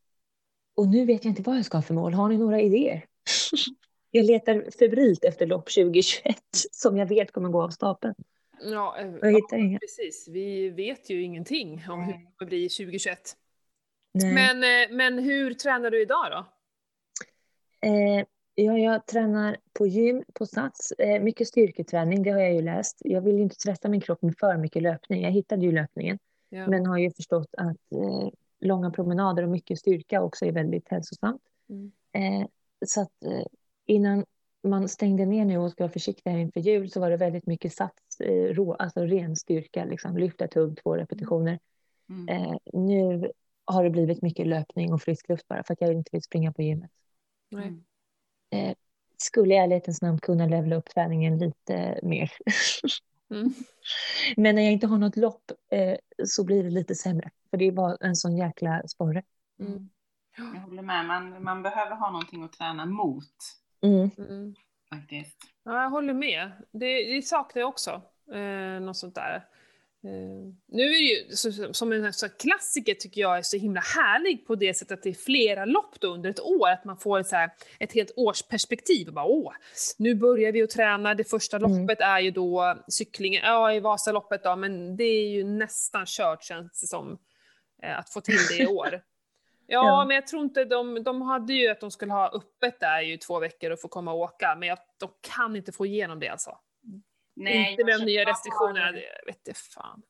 [0.74, 2.14] och nu vet jag inte vad jag ska ha för mål.
[2.14, 3.04] Har ni några idéer?
[4.10, 6.36] jag letar febrilt efter lopp 2021
[6.72, 8.14] som jag vet kommer gå av stapeln.
[8.60, 9.78] Ja, eh, jag hittar inga.
[9.78, 10.28] precis.
[10.28, 13.36] Vi vet ju ingenting om hur det kommer bli 2021.
[14.12, 14.34] Nej.
[14.34, 16.46] Men, eh, men hur tränar du idag då?
[17.88, 18.24] Eh,
[18.60, 20.92] Ja, jag tränar på gym, på Sats.
[20.92, 22.96] Eh, mycket styrketräning, det har jag ju läst.
[23.04, 25.22] Jag vill ju inte stressa min kropp med för mycket löpning.
[25.22, 26.18] Jag hittade ju löpningen.
[26.48, 26.66] Ja.
[26.66, 28.28] Men har ju förstått att eh,
[28.60, 31.42] långa promenader och mycket styrka också är väldigt hälsosamt.
[31.68, 31.92] Mm.
[32.12, 32.48] Eh,
[32.86, 33.46] så att eh,
[33.86, 34.24] innan
[34.62, 37.46] man stängde ner nu och ska vara försiktig här inför jul så var det väldigt
[37.46, 41.58] mycket sats, rå, alltså ren styrka, liksom lyfta tungt, två repetitioner.
[42.08, 42.58] Mm.
[42.72, 43.30] Nu
[43.68, 46.52] har det blivit mycket löpning och frisk luft bara för att jag inte vill springa
[46.52, 46.90] på gymmet.
[47.50, 47.66] Nej.
[47.66, 47.84] Mm.
[48.50, 48.74] Eh,
[49.16, 52.32] skulle i ärlighetens namn kunna levela upp träningen lite mer.
[53.30, 53.52] Mm.
[54.36, 57.30] Men när jag inte har något lopp eh, så blir det lite sämre.
[57.50, 59.22] För det är bara en sån jäkla sporre.
[59.60, 59.88] Mm.
[60.36, 63.24] Jag håller med, man, man behöver ha någonting att träna mot
[63.80, 64.10] Mm.
[64.18, 64.54] Mm.
[64.90, 65.36] faktiskt.
[65.64, 66.52] Ja, jag håller med.
[66.70, 68.02] Det, det saknar jag också.
[68.32, 69.48] Eh, något sånt där.
[70.04, 70.96] Eh, nu är det
[71.28, 74.74] ju så, så- som en här klassiker tycker jag är så himla härlig på det
[74.74, 76.68] sättet att det är flera lopp då under ett år.
[76.68, 79.08] Att man får ett, så här, ett helt årsperspektiv.
[79.08, 79.52] Och bara, Åh,
[79.98, 81.14] nu börjar vi att träna.
[81.14, 81.70] Det första Mm.
[81.80, 86.44] loppet är ju då cyklingen, ja i Vasaloppet då, men det är ju nästan kört
[86.44, 87.18] känns det som.
[87.82, 88.88] eh, Att få till det i år.
[89.70, 90.04] Ja, Ja.
[90.04, 93.18] men jag tror inte de, de hade ju att de skulle ha öppet där i
[93.18, 96.28] två veckor och få komma och åka, men jag, de kan inte få igenom det
[96.28, 96.58] alltså.
[97.46, 100.02] Inte med de nya restriktionerna, det vet inte fan.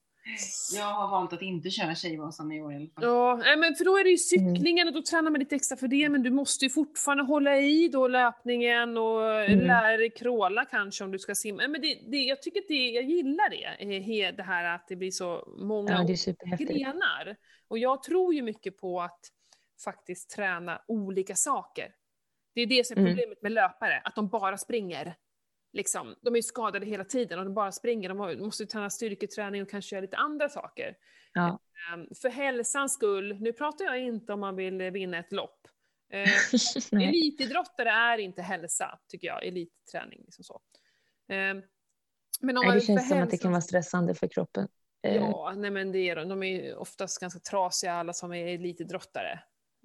[0.76, 3.04] Jag har valt att inte köra Tjejvasan i år i alla fall.
[3.04, 4.56] Ja, nej, men för då är det ju Mm.
[4.56, 7.58] cyklingen och då tränar man lite extra för det, men du måste ju fortfarande hålla
[7.58, 9.66] i då löpningen och Mm.
[9.66, 11.56] lära dig crawla kanske om du ska simma.
[11.56, 14.96] Nej, Men det, det, jag tycker det, jag gillar det, eh, det här att det
[14.96, 16.70] blir så många Ja, det är superhäftigt.
[16.70, 17.36] grenar.
[17.68, 19.20] Och jag tror ju mycket på att
[19.84, 21.92] faktiskt träna olika saker.
[22.54, 23.12] Det är det som är Mm.
[23.12, 25.14] problemet med löpare, att de bara springer.
[25.72, 28.08] Liksom, de är ju skadade hela tiden och de bara springer.
[28.08, 30.96] De måste ju träna styrketräning och kanske göra lite andra saker.
[31.32, 31.60] Ja.
[31.92, 35.68] Ehm, för hälsans skull, nu pratar jag inte om man vill eh, vinna ett lopp.
[36.12, 36.28] Eh,
[36.92, 37.08] Nej.
[37.08, 39.46] elitidrottare är inte hälsa, tycker jag.
[39.46, 40.60] Elitträning, liksom så.
[41.28, 41.62] Ehm,
[42.40, 44.68] men om Nej, man det känns som att det kan vara stressande för kroppen.
[45.02, 46.28] Eh, Ja, nej men det är de.
[46.28, 49.40] De är ju oftast ganska trasiga alla som är elitidrottare.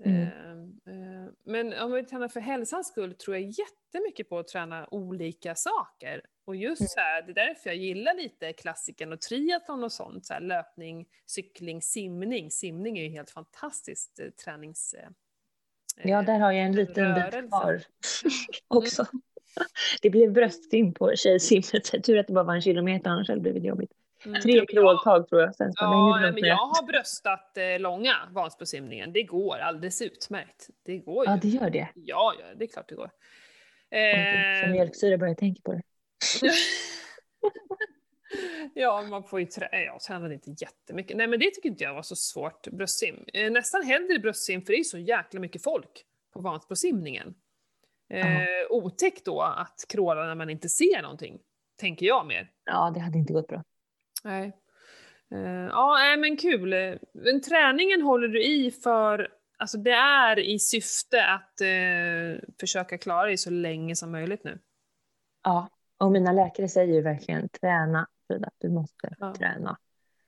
[0.05, 0.21] Mm.
[0.21, 4.87] Ehm, eh, Men om vi tränar för hälsans skull tror jag jättemycket på att träna
[4.91, 6.21] olika saker.
[6.45, 6.87] Och just Mm.
[6.87, 10.25] så här, det är därför jag gillar lite klassiken och triathlon och sånt.
[10.25, 12.51] Så här, löpning, cykling, simning.
[12.51, 14.93] Simning är ju helt fantastiskt eh, tränings...
[14.93, 15.09] eh,
[16.03, 17.47] Ja, där har jag en liten bit rörelse.
[17.47, 17.81] kvar
[18.67, 19.05] också.
[20.01, 22.03] Det blev bröstsim på tjejsimmet.
[22.03, 23.91] Tur att det bara var en kilometer, annars hade det blivit jobbigt.
[24.25, 24.41] Mm.
[24.41, 25.55] Tre kråltag tror jag.
[25.55, 29.13] Sen Ja, nej, men jag har bröstat eh, långa Vansbrosimningen.
[29.13, 30.69] Det går alldeles utmärkt.
[30.85, 31.31] Det går ju.
[31.31, 31.87] Ja, det gör det.
[31.95, 33.09] Ja, ja, det är klart det går.
[33.89, 33.97] Får
[34.67, 35.81] Eh, mjölksyra bara jag tänker på det.
[38.73, 41.17] ja, man får ju trä- Jag tränade inte jättemycket.
[41.17, 43.25] Nej, men det tycker inte jag var så svårt, bröstsim.
[43.33, 47.33] Eh, nästan hellre bröstsim, för det är så jäkla mycket folk på Vansbrosimningen.
[48.09, 51.39] Eh, otäckt då att kråla när man inte ser någonting,
[51.79, 52.51] tänker jag mer.
[52.65, 53.63] Ja, det hade inte gått bra.
[54.23, 54.57] Nej.
[55.31, 56.69] Eh, ja, men kul.
[57.13, 63.25] Men träningen håller du i för, alltså det är i syfte att eh, försöka klara
[63.27, 64.59] dig så länge som möjligt nu.
[65.43, 69.33] Ja, och mina läkare säger ju verkligen träna Frida, du måste Ja.
[69.33, 69.77] träna.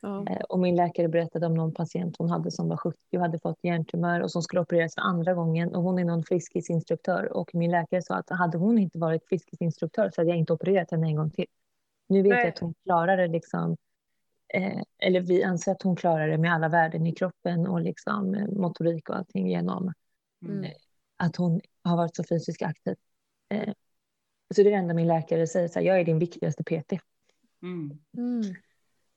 [0.02, 0.26] Ja.
[0.30, 3.40] Eh, Och min läkare berättade om någon patient hon hade som var 70 och hade
[3.40, 7.56] fått hjärntumör och som skulle opereras för andra gången och hon är någon friskisinstruktör och
[7.56, 11.08] min läkare sa att hade hon inte varit friskisinstruktör så hade jag inte opererat henne
[11.08, 11.46] en gång till.
[12.10, 12.40] Nu vet Nej.
[12.40, 13.78] jag att hon klarar det liksom,
[14.54, 18.36] eh, eller vi anser att hon klarar det med alla värden i kroppen och liksom
[18.36, 19.94] eh, motorik och allting genom
[20.46, 20.72] Mm.
[21.18, 22.96] att hon har varit så fysiskt aktiv.
[23.50, 23.74] Eh,
[24.56, 27.00] så det är det enda min läkare säger, så här, jag är din viktigaste PT.
[27.62, 28.00] Mm.
[28.18, 28.56] Mm.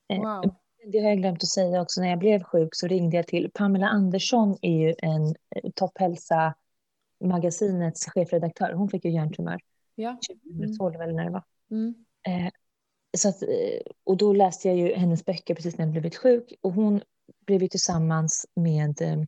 [0.07, 0.55] Eh, Wow.
[0.91, 2.01] Det har jag glömt att säga också.
[2.01, 6.55] När jag blev sjuk så ringde jag till Pamela Andersson, är ju en eh, Topphälsa
[7.19, 8.73] magasinets chefredaktör.
[8.73, 9.59] Hon fick ju hjärntumör
[9.95, 10.17] Ja.
[10.51, 11.43] 2012 eller när det var.
[11.71, 12.05] Mm.
[12.27, 12.51] Eh,
[13.17, 16.53] så att, eh, och då läste jag ju hennes böcker precis när jag blivit sjuk
[16.61, 17.01] och hon
[17.45, 19.23] blev ju tillsammans med, eh,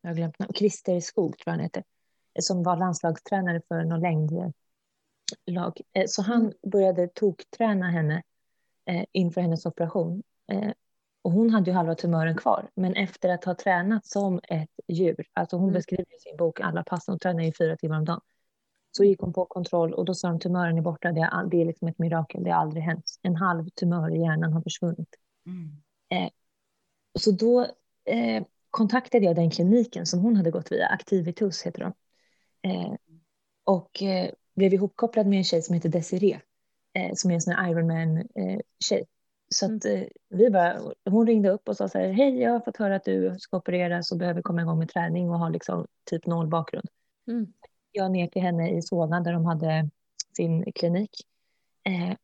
[0.00, 1.84] jag har glömt namn, Christer Skog tror jag han heter,
[2.34, 4.52] eh, som var landslagstränare för någon längdlag.
[6.06, 8.22] Så han började tokträna henne
[9.12, 10.22] inför hennes operation.
[11.22, 15.26] Och hon hade ju halva tumören kvar, men efter att ha tränat som ett djur,
[15.32, 15.74] alltså hon Mm.
[15.74, 18.20] beskriver i sin bok alla pass, hon tränar ju fyra timmar om dagen,
[18.92, 21.50] så gick hon på kontroll och då sa de tumören är borta, det är, all-
[21.50, 23.18] det är liksom ett mirakel, det har aldrig hänt.
[23.22, 25.08] En halv tumör i hjärnan har försvunnit.
[25.46, 26.30] Mm.
[27.18, 27.60] Så då
[28.04, 31.92] eh, kontaktade jag den kliniken som hon hade gått via, Activitus heter de.
[32.70, 32.94] Eh,
[33.64, 36.40] och eh, blev ihopkopplad med en tjej som heter Desiree,
[36.94, 39.04] eh, som är en sån här Ironman-tjej.
[39.48, 42.60] så att eh, vi bara, hon ringde upp och sa så här, hej jag har
[42.60, 45.86] fått höra att du ska opereras och behöver komma igång med träning och har liksom
[46.10, 46.88] typ noll bakgrund.
[47.28, 47.52] Mm.
[47.92, 49.90] Jag ner till henne i Solna där de hade
[50.36, 51.10] sin klinik.
[51.84, 52.16] Eh,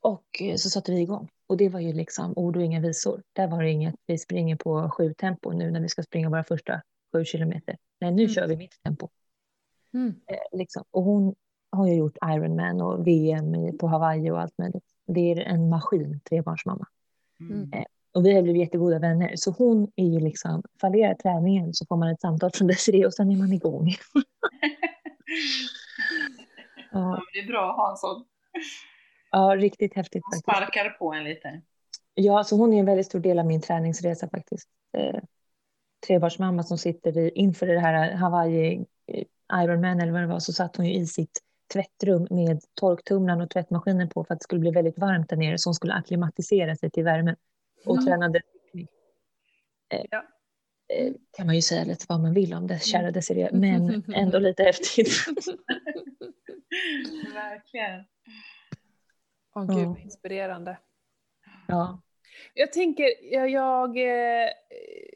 [0.00, 1.28] och så satte vi igång.
[1.46, 3.22] Och det var ju liksom ord och inga visor.
[3.32, 6.44] Där var det inget, vi springer på sju tempo nu när vi ska springa våra
[6.44, 6.82] första
[7.12, 7.76] sju kilometer.
[8.00, 8.34] Nej, nu mm.
[8.34, 9.08] kör vi mitt tempo.
[9.94, 10.14] Mm.
[10.26, 10.84] Eh, liksom.
[10.90, 11.34] Och hon
[11.70, 14.84] har ju gjort Ironman och VM på Hawaii och allt möjligt.
[15.06, 16.86] Det är en maskin, trebarnsmamma.
[17.40, 17.72] Mm.
[17.72, 19.32] Eh, och vi har blivit jättegoda vänner.
[19.36, 23.14] Så hon är ju liksom, fallerar träningen så får man ett samtal från Desirée och
[23.14, 23.88] sen är man igång.
[26.90, 27.22] ja.
[27.32, 28.24] Det är bra att ha en sån.
[29.30, 30.22] Ja, riktigt häftigt.
[30.24, 31.60] Hon sparkar på en lite.
[32.14, 34.68] Ja, så hon är en väldigt stor del av min träningsresa faktiskt.
[34.96, 35.20] Eh,
[36.06, 39.24] trebarnsmamma som sitter i, inför det här Hawaii eh,
[39.62, 41.40] Ironman eller vad det var, så satt hon ju i sitt
[41.72, 45.58] tvättrum med torktumlaren och tvättmaskinen på för att det skulle bli väldigt varmt där nere
[45.58, 47.36] så hon skulle acklimatisera sig till värmen
[47.86, 48.06] och mm.
[48.06, 48.40] tränade.
[49.88, 50.24] Eh, ja.
[50.92, 53.12] Eh, kan man ju säga lite vad man vill om det, kära mm.
[53.12, 55.08] Desirée, men ändå lite häftigt.
[57.34, 58.04] Verkligen.
[59.54, 60.78] Åh oh, gud, vad inspirerande.
[61.68, 62.02] Ja.
[62.54, 64.48] Jag tänker, jag, jag, eh,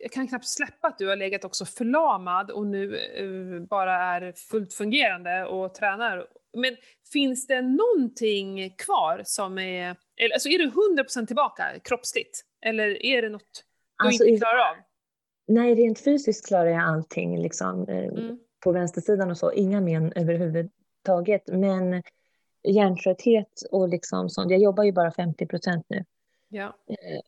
[0.00, 4.32] jag, kan knappt släppa att du har legat också förlamad och nu uh, bara är
[4.32, 6.26] fullt fungerande och tränar.
[6.56, 6.76] Men
[7.12, 10.70] finns det någonting kvar som är, eller, alltså är du
[11.02, 12.40] 100% tillbaka kroppsligt?
[12.66, 13.64] Eller är det något
[13.98, 14.76] du alltså, inte klarar av?
[15.46, 18.38] Nej, rent fysiskt klarar jag allting liksom, eh, mm.
[18.60, 21.42] på vänstersidan och så, inga men överhuvudtaget.
[21.46, 22.02] Men
[22.68, 26.04] hjärntrötthet och liksom sånt, jag jobbar ju bara 50% nu.
[26.48, 26.64] Ja.
[26.88, 27.20] Eh,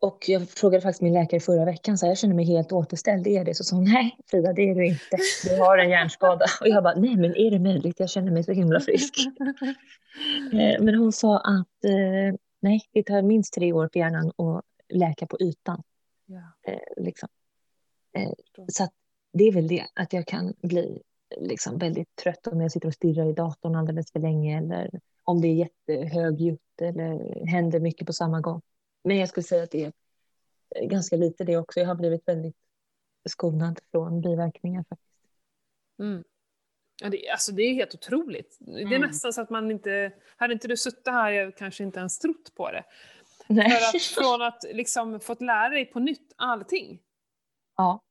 [0.00, 3.26] och jag frågade faktiskt min läkare förra veckan, så här, jag känner mig helt återställd,
[3.26, 3.54] är det?
[3.54, 5.18] Så sa hon, nej Frida, det är du inte.
[5.44, 6.46] Du har en hjärnskada.
[6.60, 8.00] Och jag bara, nej men är det möjligt?
[8.00, 9.14] Jag känner mig så himla frisk.
[10.52, 11.90] Eh, men hon sa att
[12.60, 15.82] nej, det tar minst tre år för hjärnan att läka på ytan.
[16.28, 16.72] Ja.
[16.96, 17.28] Liksom.
[18.72, 18.88] Så
[19.32, 21.02] det är väl det, att jag kan bli
[21.36, 24.90] liksom väldigt trött om jag sitter och stirrar i datorn alldeles för länge eller
[25.24, 28.62] om det är jättehögljutt eller händer mycket på samma gång.
[29.04, 29.92] Men jag skulle säga att det är
[30.86, 31.80] ganska lite det också.
[31.80, 32.56] Jag har blivit väldigt
[33.28, 35.12] skonad från biverkningar faktiskt.
[35.98, 36.24] Mm.
[37.02, 38.58] Ja, det, alltså det är helt otroligt.
[38.60, 38.74] Mm.
[38.74, 39.08] Det är mm.
[39.08, 40.12] nästan så att man inte...
[40.36, 42.84] Hade inte du suttit här jag kanske inte ens trott på det.
[43.48, 43.70] Nej.
[43.70, 47.00] För att, från att liksom fått lära dig på nytt allting.
[47.76, 48.02] Ja.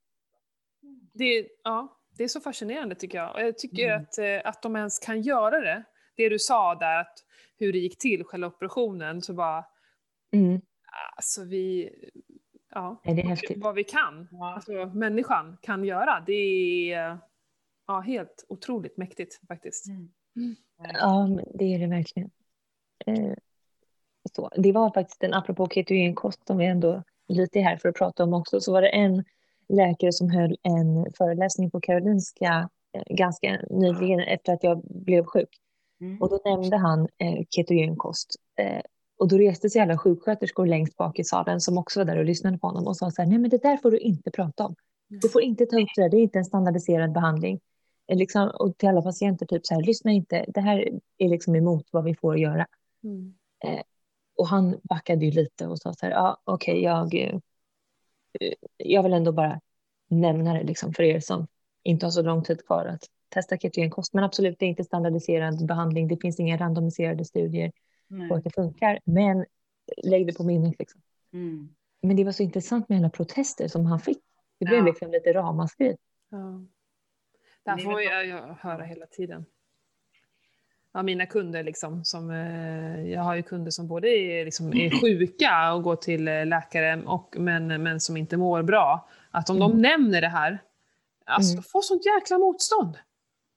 [1.13, 3.35] Det, ja, det är så fascinerande tycker jag.
[3.35, 4.01] Och jag tycker mm.
[4.01, 5.83] att, eh, att de ens kan göra det.
[6.15, 7.23] Det du sa där, att
[7.57, 9.65] hur det gick till, själva operationen, så bara...
[10.31, 10.61] Mm.
[11.15, 11.89] Alltså vi...
[12.69, 13.57] Ja, är det är häftigt.
[13.63, 14.53] vad vi kan, ja.
[14.53, 16.33] alltså människan kan göra, det
[16.93, 17.17] är
[17.87, 19.87] ja, helt otroligt mäktigt faktiskt.
[19.87, 20.09] Mm.
[20.35, 20.55] Mm.
[20.77, 22.31] Ja, det är det verkligen.
[24.35, 24.49] Så.
[24.57, 28.23] Det var faktiskt en, apropå ketogenkost som vi ändå lite är här för att prata
[28.23, 29.23] om också, så var det en
[29.69, 35.49] läkare som höll en föreläsning på Karolinska eh, ganska nyligen efter att jag blev sjuk.
[36.01, 36.21] Mm.
[36.21, 38.35] Och då nämnde han eh, ketogenkost.
[38.59, 38.81] Eh,
[39.19, 42.25] och då reste sig alla sjuksköterskor längst bak i salen som också var där och
[42.25, 44.65] lyssnade på honom och sa så här, nej men det där får du inte prata
[44.65, 44.75] om.
[45.09, 47.59] Du får inte ta upp det, det är inte en standardiserad behandling.
[48.07, 51.55] Eh, liksom, och till alla patienter, typ så här, lyssna inte, det här är liksom
[51.55, 52.67] emot vad vi får göra.
[53.03, 53.33] Mm.
[53.65, 53.81] Eh,
[54.37, 57.39] och han backade ju lite och sa så här, ja okej, okay, jag, eh,
[58.77, 59.61] jag vill ändå bara
[60.07, 61.47] nämna det liksom för er som
[61.83, 64.13] inte har så lång tid kvar att testa ketogenkost.
[64.13, 66.07] Men absolut, det är inte standardiserad behandling.
[66.07, 67.71] Det finns inga randomiserade studier
[68.07, 68.29] Nej.
[68.29, 68.99] på att det funkar.
[69.03, 69.45] Men
[70.03, 70.79] lägg det på minnet.
[70.79, 71.01] Liksom.
[71.33, 71.69] Mm.
[72.01, 74.19] Men det var så intressant med alla protester som han fick.
[74.59, 74.85] Det blev ja.
[74.85, 75.97] liksom lite ramaskri.
[76.29, 76.65] Ja.
[77.75, 79.45] Det får jag, jag höra hela tiden.
[80.93, 85.01] Ja, mina kunder, liksom, som, eh, jag har ju kunder som både är, liksom, är
[85.01, 89.09] sjuka och går till eh, läkare, och, men, men som inte mår bra.
[89.31, 89.69] Att om mm.
[89.69, 90.61] de nämner det här,
[91.25, 91.63] alltså, mm.
[91.63, 92.97] får sånt jäkla motstånd.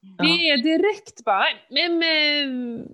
[0.03, 2.01] Det är direkt bara, vem,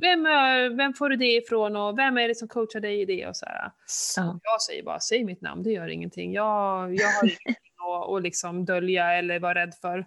[0.01, 3.27] vem, vem får du det ifrån och vem är det som coachar dig i det?
[3.27, 3.71] Och så här.
[4.17, 4.41] Ja.
[4.43, 6.33] Jag säger bara, säg mitt namn, det gör ingenting.
[6.33, 10.07] Jag, jag har ingenting att liksom dölja eller vara rädd för.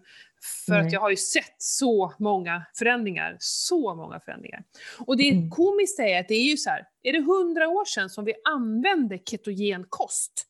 [0.66, 0.86] För Nej.
[0.86, 3.38] att jag har ju sett så många förändringar.
[3.40, 4.64] Så många förändringar.
[5.08, 5.50] Och det mm.
[5.50, 8.34] komiskt är att det är ju så här, är det hundra år sedan som vi
[8.44, 10.46] använde ketogen kost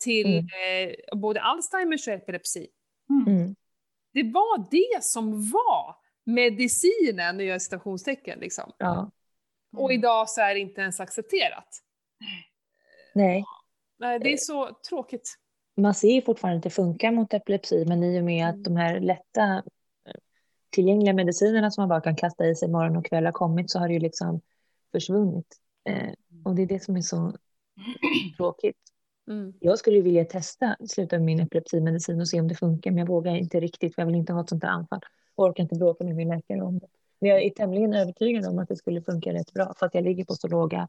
[0.00, 0.88] till mm.
[0.88, 2.66] eh, både Alzheimers och epilepsi?
[3.10, 3.36] Mm.
[3.36, 3.54] mm.
[4.12, 8.38] Det var det som var medicinen, nu gör jag citationstecken.
[8.38, 8.72] Liksom.
[8.78, 8.98] Ja.
[8.98, 9.84] Mm.
[9.84, 11.68] Och idag så är det inte ens accepterat.
[13.14, 13.44] Nej.
[13.98, 15.38] Nej, det är så tråkigt.
[15.76, 18.62] Man ser ju fortfarande att det funkar mot epilepsi, men i och med att mm.
[18.62, 19.62] de här lätta
[20.70, 23.78] tillgängliga medicinerna som man bara kan kasta i sig morgon och kväll har kommit så
[23.78, 24.40] har det ju liksom
[24.92, 25.56] försvunnit.
[25.84, 26.12] Eh,
[26.44, 27.32] och det är det som är så
[28.36, 28.76] tråkigt.
[29.28, 29.52] Mm.
[29.60, 33.08] Jag skulle vilja testa sluta med min epilepsimedicin och se om det funkar, men jag
[33.08, 35.00] vågar inte riktigt för jag vill inte ha ett sånt där anfall.
[35.34, 36.86] och orkar inte bråka med min läkare om det.
[37.18, 40.04] Men jag är tämligen övertygad om att det skulle funka rätt bra för att jag
[40.04, 40.88] ligger på så låga,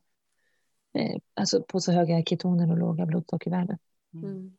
[0.93, 3.77] eh, alltså på så höga ketoner och låga blodsockervärden.
[4.13, 4.57] Mm.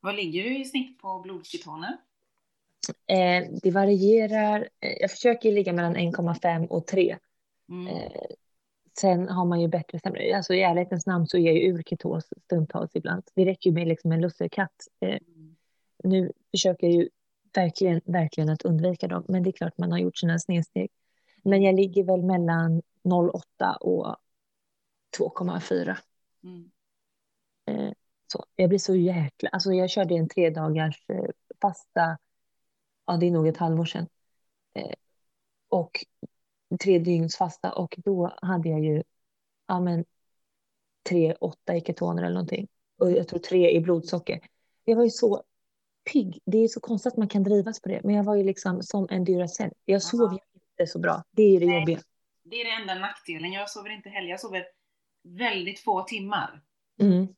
[0.00, 1.96] Vad ligger du i snitt på blodketoner?
[3.06, 4.68] Eh, det varierar.
[4.80, 7.16] Eh, jag försöker ligga mellan 1,5 och 3.
[7.68, 7.86] Mm.
[7.86, 8.12] Eh,
[9.00, 10.36] sen har man ju bättre sämre.
[10.36, 13.22] Alltså i ärlighetens namn så är jag ur ketos stundtals ibland.
[13.34, 14.88] Det räcker ju med liksom en lussekatt.
[15.00, 15.56] Eh, Mm.
[16.04, 17.08] nu försöker jag ju
[17.54, 19.24] verkligen, verkligen att undvika dem.
[19.28, 20.90] Men det är klart man har gjort sina snedsteg.
[21.42, 24.16] Men jag ligger väl mellan 0,8 och
[25.18, 25.96] 2,4.
[26.44, 26.70] Mm.
[28.32, 28.44] Så.
[28.56, 29.48] Jag blir så jäkla...
[29.48, 31.24] Alltså jag körde en tre dagars eh,
[31.62, 32.18] fasta,
[33.06, 34.08] ja det är nog ett halvår sedan.
[34.74, 34.94] Eh,
[35.68, 36.04] och
[36.80, 39.02] tre dygns fasta och då hade jag ju
[39.66, 40.04] ja, men,
[41.08, 42.68] tre, åtta i ketoner eller någonting.
[42.98, 44.40] Och jag tror tre i blodsocker.
[44.84, 45.42] Jag var ju så
[46.12, 46.40] pigg.
[46.46, 48.00] Det är så konstigt att man kan drivas på det.
[48.04, 49.70] Men jag var ju liksom som en Duracell.
[49.84, 50.32] Jag sov Aha.
[50.32, 51.24] ju inte så bra.
[51.30, 51.80] Det är det Nej.
[51.80, 52.00] jobbiga.
[52.42, 53.52] Det är den enda nackdelen.
[53.52, 54.28] Jag sover inte heller.
[54.28, 54.64] Jag sover
[55.22, 56.62] väldigt få timmar.
[57.00, 57.28] Mm.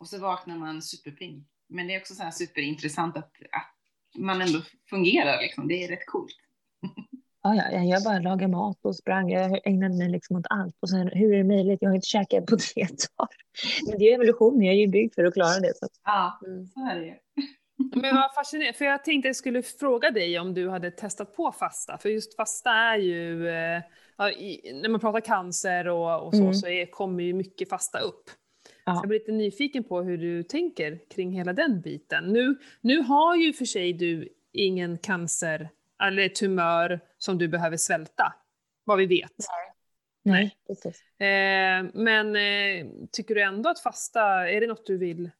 [0.00, 1.44] Och så vaknar man superpigg.
[1.68, 3.74] Men det är också så här superintressant att, att
[4.18, 4.58] man ändå
[4.90, 5.68] fungerar liksom.
[5.68, 6.32] Det är rätt coolt.
[7.42, 9.30] Ja, ja, jag bara lagade mat och sprang.
[9.30, 10.76] Jag ägnade mig liksom åt allt.
[10.80, 11.78] Och sen, hur är det möjligt?
[11.82, 13.28] Jag har inte käkat på tre dagar.
[13.86, 14.62] Men det är evolution.
[14.62, 15.72] Jag är ju byggd för att klara det.
[15.76, 15.88] Så.
[16.04, 16.66] Ja, Mm.
[16.66, 17.14] så är det ju.
[18.00, 21.52] Men vad fascinerande, för jag tänkte jag skulle fråga dig om du hade testat på
[21.52, 23.82] fasta, för just fasta är ju, eh,
[24.18, 26.54] ja, i, när man pratar cancer och, och så, Mm.
[26.54, 28.30] så är, kommer ju mycket fasta upp.
[28.84, 28.94] Ja.
[28.94, 32.24] Så jag blir lite nyfiken på hur du tänker kring hela den biten.
[32.24, 35.68] Nu, nu har ju för sig du ingen cancer
[36.02, 38.34] eller tumör som du behöver svälta,
[38.84, 39.32] vad vi vet.
[40.24, 41.02] Nej, precis.
[41.20, 45.30] Eh, men eh, tycker du ändå att fasta, är det något du vill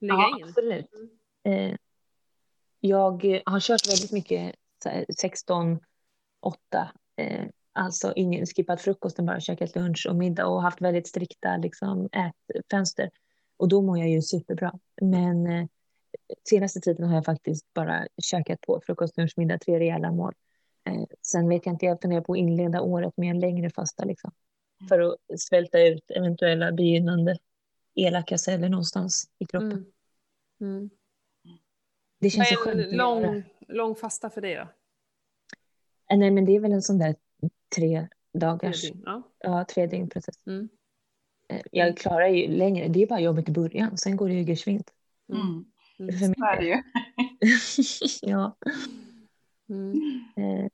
[0.00, 0.44] lägga Ja, in?
[0.44, 0.90] absolut.
[1.44, 1.74] Eh,
[2.80, 5.78] jag har kört väldigt mycket så här, 16,
[6.40, 6.88] 8.
[7.78, 13.10] Alltså ingen skippat frukosten, bara käkat lunch och middag och haft väldigt strikta liksom, ätfönster.
[13.56, 14.78] Och då mår jag ju superbra.
[15.00, 15.66] Men eh,
[16.48, 20.34] senaste tiden har jag faktiskt bara käkat på frukost, lunch, middag, tre rejäla mål.
[20.84, 24.04] Eh, sen vet jag inte, jag funderar på att inleda året med en längre fasta
[24.04, 24.30] liksom.
[24.88, 27.38] För att svälta ut eventuella begynnande
[27.94, 29.72] elaka celler någonstans i kroppen.
[29.72, 29.90] Mm.
[30.60, 30.90] Mm.
[32.20, 34.68] Det känns Vad är en lång, lång fasta för dig då?
[36.10, 37.14] Eh, Nej, men det är väl en sån där
[37.76, 39.02] tre dagars, Tre dygn?
[39.06, 39.22] Ja.
[39.38, 40.46] ja, tre dygn precis.
[40.46, 40.68] Mm.
[41.48, 44.44] Eh, Jag klarar ju längre, det är bara jobbigt i början, sen går det ju
[44.44, 44.90] geschwint.
[45.32, 45.64] Mm.
[45.98, 46.18] Mm.
[46.18, 46.68] För Så är det mig.
[46.68, 46.82] ju.
[48.22, 48.56] ja.
[49.68, 50.24] Mm.
[50.36, 50.70] eh,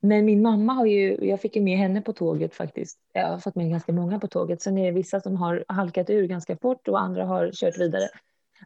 [0.00, 2.98] Men min mamma har ju, jag fick ju med henne på tåget faktiskt.
[3.12, 4.62] Jag har fått med ganska många på tåget.
[4.62, 8.08] Sen är det vissa som har halkat ur ganska fort och andra har kört vidare.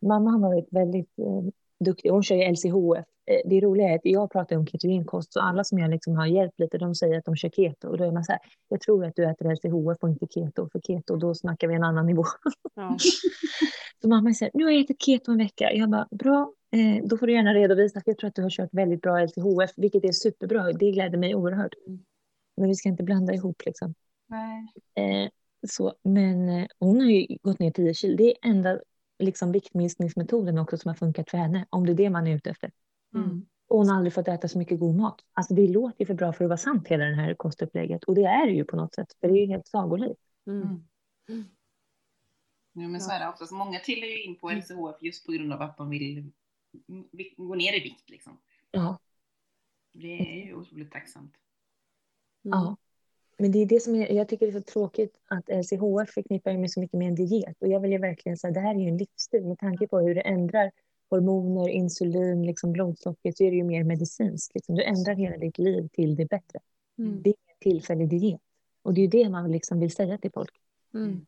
[0.03, 1.43] Mamma har varit väldigt eh,
[1.85, 2.11] duktig.
[2.11, 3.05] Hon kör ju LCHF.
[3.27, 6.27] Eh, det roliga är att jag pratar om ketogenkost så alla som jag liksom har
[6.27, 7.89] hjälpt lite de säger att de kör keto.
[7.89, 10.69] Och då är man så här, jag tror att du äter LCHF och inte keto.
[10.73, 12.25] För keto, då snackar vi en annan nivå.
[12.75, 12.97] Ja.
[14.03, 15.73] Så mamma säger, nu har jag ätit keto en vecka.
[15.73, 18.01] Jag bara, bra, eh, då får du gärna redovisa.
[18.01, 20.73] För jag tror att du har kört väldigt bra LCHF, vilket är superbra.
[20.73, 21.75] Det gläder mig oerhört.
[21.87, 22.05] Mm.
[22.57, 23.95] Men vi ska inte blanda ihop liksom.
[24.27, 24.67] Nej.
[24.95, 25.31] Eh,
[25.69, 28.17] så, men hon har ju gått ner 10 kilo.
[28.17, 28.81] Det är enda
[29.19, 31.67] liksom, viktminskningsmetoden också som har funkat för henne.
[31.71, 32.73] Om det är det man är ute efter.
[33.15, 33.47] Mm.
[33.69, 35.25] Och hon har aldrig fått äta så mycket god mat.
[35.33, 38.05] Alltså det låter ju för bra för att vara sant hela det här kostupplägget.
[38.05, 39.13] Och det är det ju på något sätt.
[39.21, 40.21] För det är ju helt sagolikt.
[40.47, 40.85] Mm.
[42.73, 43.53] Ja, men så är det oftast.
[43.53, 46.33] Många trillar ju in på LCHF just på grund av att de vill
[47.11, 48.11] vi- gå ner i vikt.
[48.11, 48.39] Liksom.
[48.71, 48.99] Ja.
[49.93, 51.35] Det är ju otroligt tacksamt.
[52.45, 52.59] Mm.
[52.59, 52.77] Ja.
[53.39, 56.57] Men det är det som är, jag tycker det är så tråkigt att LCHF förknippar
[56.57, 57.57] med så mycket med en diet.
[57.61, 59.45] Och jag vill ju verkligen säga det här är ju en livsstil.
[59.45, 60.71] Med tanke på hur det ändrar
[61.11, 64.55] hormoner, insulin, liksom blodsocker så är det ju mer medicinskt.
[64.55, 64.75] Liksom.
[64.75, 66.59] Du ändrar hela ditt liv till det bättre.
[66.99, 67.23] Mm.
[67.23, 68.41] Det är en tillfällig diet.
[68.83, 70.55] Och det är ju det man liksom vill säga till folk.
[70.95, 71.27] Mm.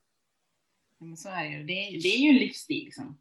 [0.99, 1.65] Ja, men så är det ju.
[1.65, 2.85] Det är, det är ju en livsstil.
[2.85, 3.19] Liksom.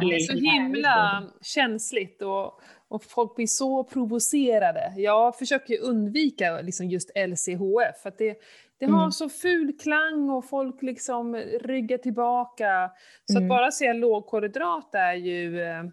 [0.00, 4.92] Det är så himla känsligt och, och folk blir så provocerade.
[4.96, 8.38] Jag försöker undvika liksom just LCHF för att det,
[8.78, 9.12] det har Mm.
[9.12, 12.90] så ful klang och folk liksom ryggar tillbaka.
[13.24, 13.44] Så Mm.
[13.44, 15.84] att bara säga lågkolhydrat är ju eh,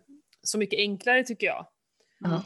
[0.42, 1.68] så mycket enklare tycker jag.
[2.20, 2.44] Ja.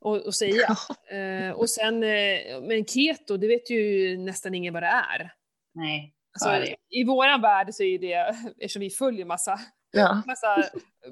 [0.00, 0.66] Och, och säga.
[1.10, 5.32] Eh, och sen, eh, men keto, det vet ju nästan ingen vad det är.
[5.74, 6.74] Nej, Alltså.
[6.90, 8.14] I våran värld så är det,
[8.58, 9.60] eftersom vi följer massa
[9.94, 10.22] Ja.
[10.26, 10.64] massa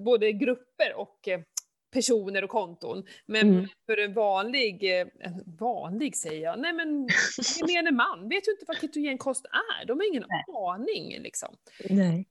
[0.05, 1.41] både grupper och eh,
[1.93, 3.05] personer och konton.
[3.27, 3.67] Men Mm.
[3.87, 7.09] för en vanlig, eh, en vanlig säger jag, nej men
[7.59, 9.45] gemene man vet ju inte vad ketogenkost
[9.81, 9.87] är.
[9.87, 10.45] De har ingen Nej.
[10.69, 11.55] aning liksom.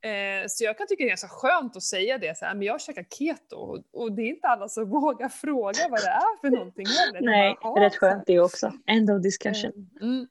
[0.01, 2.67] Eh, så jag kan tycka det är ganska skönt att säga det, så här, men
[2.67, 6.41] jag käkar keto och, och det är inte alla som vågar fråga vad det är
[6.41, 7.21] för någonting heller.
[7.21, 8.73] Nej, bara, rätt "Ah, skönt det också.
[8.87, 9.89] End of discussion.
[10.01, 10.27] Mm.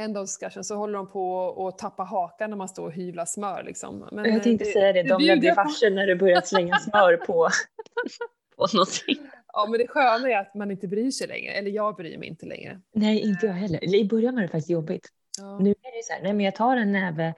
[0.00, 3.24] End of discussion, så håller de på att tappa hakan när man står och hyvlar
[3.24, 3.62] smör.
[3.62, 4.08] Liksom.
[4.12, 5.54] Men, Jag tänkte eh, säga det, de bli på.
[5.56, 7.48] varse när du börjat slänga smör på,
[8.56, 9.30] på någonting.
[9.52, 12.28] Ja, men det sköna är att man inte bryr sig längre, eller jag bryr mig
[12.28, 12.80] inte längre.
[12.92, 13.94] Nej, inte jag heller.
[13.94, 15.08] I början var det faktiskt jobbigt.
[15.38, 15.58] Ja.
[15.58, 17.34] Nu är det så här, nej men jag tar en näve.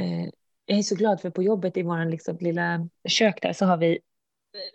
[0.00, 0.24] Eh,
[0.66, 3.76] jag är så glad för på jobbet i vår liksom, lilla kök där så har
[3.76, 3.98] vi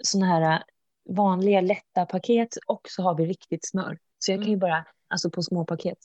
[0.03, 0.59] såna här eh,
[1.09, 3.97] vanliga lätta paket och så har vi riktigt smör.
[4.19, 4.59] Så jag kan ju Mm.
[4.59, 5.97] bara, alltså på små paket.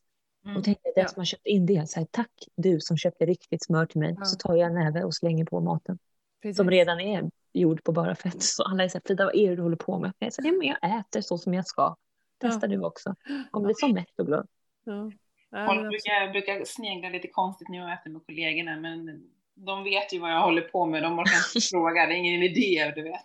[0.49, 0.57] Mm.
[0.59, 1.09] Och tänkte den Ja.
[1.09, 4.15] som har köpt in det, så här, tack du som köpte riktigt smör till mig.
[4.19, 4.25] Ja.
[4.25, 5.99] Så tar jag en näve och slänger på maten.
[6.43, 6.57] Precis.
[6.57, 8.43] Som redan är gjord på bara fett.
[8.43, 10.13] Så alla är så här, Frida vad är det du håller på med?
[10.19, 11.97] Jag säger, nej men jag äter så som jag ska.
[12.41, 13.15] Testa du också.
[13.51, 14.47] Kommer bli så mätt och glad.
[14.85, 15.13] Ja.
[15.51, 19.23] Ja, Folk brukar, brukar snegla lite konstigt när jag äter med kollegorna, men
[19.55, 21.03] de vet ju vad jag håller på med.
[21.03, 23.25] De orkar inte fråga, det är ingen idé, du vet.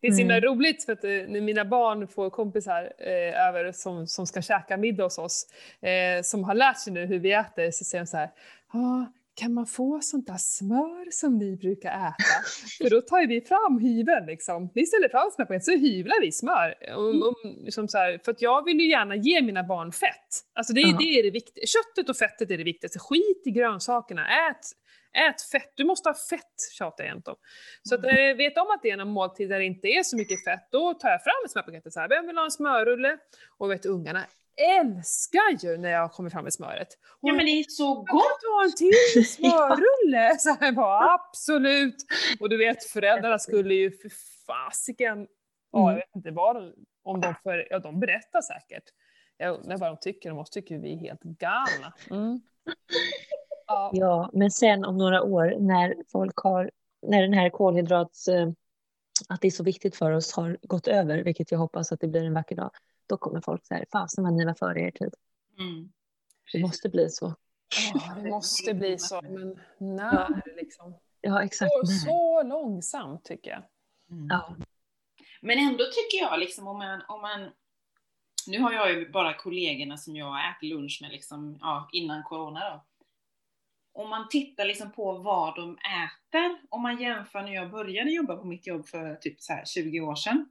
[0.00, 0.48] Det är så himla Mm.
[0.48, 4.76] roligt för att eh, när mina barn får kompisar eh, över som, som ska käka
[4.76, 5.46] middag hos oss,
[5.82, 8.30] eh, som har lärt sig nu hur vi äter, så säger de så här,
[8.68, 12.24] ah, kan man få sånt där smör som ni brukar äta?
[12.82, 14.70] för då tar vi fram hyveln liksom.
[14.74, 16.74] Vi ställer fram smörpaket så hyvlar vi smör.
[16.96, 17.34] Om, om,
[17.64, 20.28] liksom så här, för att jag vill ju gärna ge mina barn fett.
[20.54, 20.96] Alltså det, är- Ja.
[20.98, 21.64] det är det viktiga.
[21.66, 22.98] Köttet och fettet är det viktigaste.
[22.98, 24.22] Skit i grönsakerna.
[24.50, 24.66] Ät,
[25.18, 25.72] ät fett.
[25.74, 27.36] Du måste ha fett, tjatar jag inte om.
[27.82, 30.02] Så att när jag vet om att det är en måltid där det inte är
[30.02, 32.08] så mycket fett, då tar jag fram ett smörpaket så här.
[32.08, 33.18] Vem vill ha en smörrulle?
[33.58, 34.24] Och vet ungarna
[34.80, 36.88] älskar ju när jag kommer fram med smöret.
[37.20, 38.40] Och Ja, men det är så jag gott!
[38.40, 40.36] ta en till smörrulle!
[40.38, 41.96] Så här bara, absolut!
[42.40, 44.10] Och du vet, föräldrarna skulle ju för
[44.46, 45.26] fasiken,
[45.72, 45.96] ja, jag Mm.
[45.96, 46.56] vet inte vad
[47.04, 48.84] om de, för, ja de berättar säkert.
[49.36, 51.92] Jag undrar vad de tycker, de måste tycka vi är helt galna.
[52.10, 52.40] Mm.
[53.66, 53.90] Ja.
[53.92, 56.70] Ja, men sen om några år när folk har,
[57.06, 58.50] när den här kolhydrats, eh,
[59.28, 62.08] att det är så viktigt för oss har gått över, vilket jag hoppas att det
[62.08, 62.70] blir en vacker dag,
[63.06, 65.14] då kommer folk säga, fasen vad ni var före er tid.
[65.58, 65.92] Mm.
[66.52, 67.34] Det måste bli så.
[67.94, 70.94] Ja, det måste bli så, men när liksom?
[71.20, 71.70] Ja, exakt.
[71.70, 73.62] Så, så långsamt tycker jag.
[74.10, 74.26] Mm.
[74.30, 74.56] Ja.
[75.42, 77.50] Men ändå tycker jag liksom om man, om man
[78.46, 82.70] nu har jag ju bara kollegorna som jag äter lunch med liksom, ja, innan corona
[82.70, 82.84] då.
[83.94, 88.36] Om man tittar liksom på vad de äter, om man jämför när jag började jobba
[88.36, 90.48] på mitt jobb för typ så här 20 år sedan.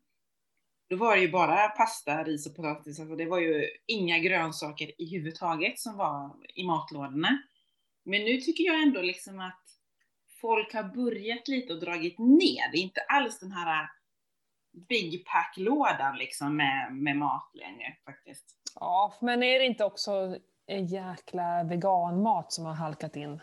[0.89, 5.01] Då var det ju bara pasta, ris och potatis, alltså det var ju inga grönsaker
[5.01, 7.43] i huvud taget som var i matlådorna.
[8.03, 9.63] Men nu tycker jag ändå liksom att
[10.41, 12.71] folk har börjat lite och dragit ner.
[12.71, 13.89] Det är inte alls den här
[14.89, 18.45] Big Pack-lådan liksom med, med mat längre faktiskt.
[18.75, 20.37] Ja, men är det inte också
[20.67, 23.41] en jäkla veganmat som har halkat in?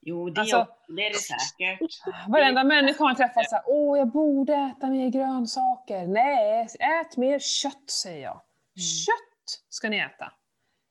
[0.00, 0.66] Jo, det, Alltså- är,
[0.96, 1.90] det är det säkert.
[2.28, 6.06] Varenda människa man träffar säger åh jag borde äta mer grönsaker.
[6.06, 8.40] Nej, ät mer kött säger jag.
[8.76, 10.32] Kött ska ni äta.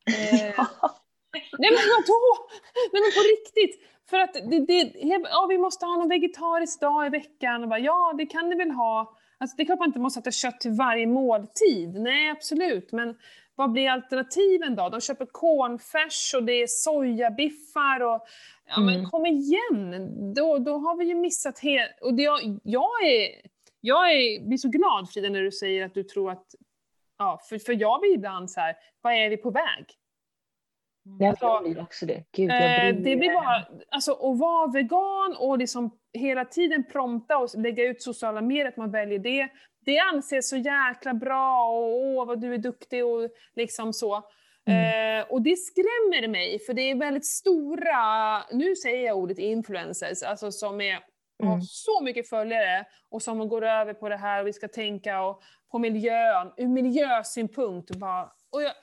[1.38, 2.48] Eh, nej men vadå?
[2.94, 3.82] Nej men på riktigt.
[4.10, 4.92] För att det, det,
[5.32, 7.64] ja, vi måste ha någon vegetarisk dag i veckan.
[7.64, 9.16] Och bara, ja, det kan ni väl ha.
[9.38, 11.94] Alltså, det är klart man inte måste äta kött till varje måltid.
[11.94, 12.92] Nej, absolut.
[12.92, 13.18] Men
[13.58, 14.90] vad blir alternativen då?
[14.90, 18.28] De köper cornfärs och det är sojabiffar och
[18.70, 19.10] Ja men Mm.
[19.10, 21.92] kom igen, då, då har vi ju missat helt...
[22.02, 23.30] Och det, jag, jag, är,
[23.82, 26.46] jag är, blir så glad Frida när du säger att du tror att...
[27.18, 29.86] Ja, för, för jag blir ibland så här, vad är vi på väg?
[31.20, 32.24] Ja, jag blir också det.
[32.32, 37.50] Gud, Eh, det blir bara, alltså att vara vegan och liksom hela tiden prompta och
[37.58, 39.48] lägga ut sociala medier, att man väljer det.
[39.88, 44.16] Det anses så jäkla bra och åh vad du är duktig och liksom så.
[44.68, 50.24] Eh, och det skrämmer mig för det är väldigt stora, nu säger jag ordet influencers,
[50.24, 50.94] alltså som är,
[51.44, 51.62] har Mm.
[51.62, 55.42] så mycket följare och som går över på det här och vi ska tänka och,
[55.72, 57.90] på miljön, ur miljösynpunkt.
[57.90, 58.74] Och bara, och jag,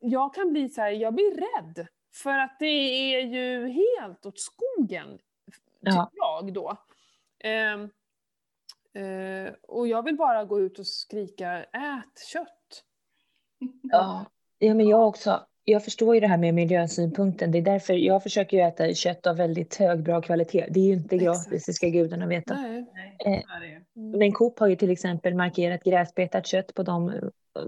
[0.00, 1.86] jag kan bli så här, jag blir rädd.
[2.22, 2.66] För att det
[3.14, 5.18] är ju helt åt skogen,
[5.80, 6.10] tycker Ja.
[6.12, 6.76] jag då.
[7.44, 7.90] Ehm,
[8.98, 12.84] eh, och jag vill bara gå ut och skrika, ät kött.
[13.82, 14.26] Ja.
[14.58, 15.46] ja, men jag också.
[15.64, 17.50] Jag förstår ju det här med miljösynpunkten.
[17.50, 20.66] Det är därför jag försöker ju äta kött av väldigt hög, bra kvalitet.
[20.70, 21.66] Det är ju inte gratis, Exakt.
[21.66, 22.54] det ska gudarna veta.
[22.54, 22.86] Nej.
[23.26, 24.18] Eh, ju.
[24.18, 27.20] Men Coop har ju till exempel markerat gräsbetat kött på de eh,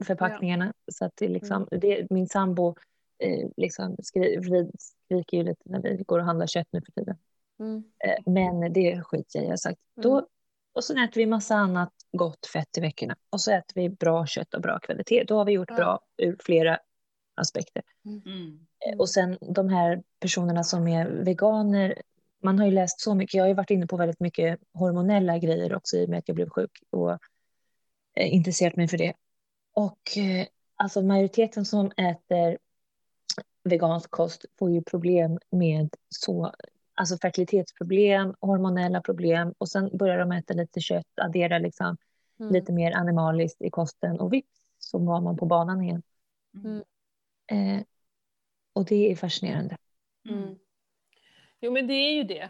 [0.02, 0.72] förpackningarna.
[0.92, 2.74] Så att det liksom, det, min sambo
[3.18, 4.40] eh, liksom skri,
[4.78, 7.16] skriker ju lite när vi går och handlar kött nu för tiden.
[7.60, 7.84] Mm.
[8.04, 9.46] Eh, men det skiter jag i.
[9.46, 10.26] Jag har sagt, då
[10.72, 13.16] Och så äter vi massa annat gott fett i veckorna.
[13.30, 15.24] Och så äter vi bra kött och bra kvalitet.
[15.24, 16.78] Då har vi gjort bra ur flera
[17.34, 17.82] aspekter.
[18.04, 18.58] Mm.
[18.86, 22.02] Eh, Och sen de här personerna som är veganer,
[22.42, 25.38] man har ju läst så mycket, jag har ju varit inne på väldigt mycket hormonella
[25.38, 27.12] grejer också i och med att jag blev sjuk och
[28.14, 29.14] eh, intresserat mig för det.
[29.74, 30.46] Och eh,
[30.76, 32.58] alltså majoriteten som äter
[33.64, 36.52] vegansk kost får ju problem med så,
[37.00, 41.96] alltså fertilitetsproblem, hormonella problem och sen börjar de äta lite kött, addera liksom
[42.40, 42.52] Mm.
[42.52, 44.48] lite mer animaliskt i kosten och vips
[44.78, 46.02] så var man på banan igen.
[46.54, 46.76] Mm.
[47.52, 47.82] Eh,
[48.72, 49.76] och det är fascinerande.
[50.28, 50.54] Mm.
[51.60, 52.42] Jo, men det är ju det.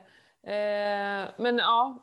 [0.42, 1.98] Eh, men ja,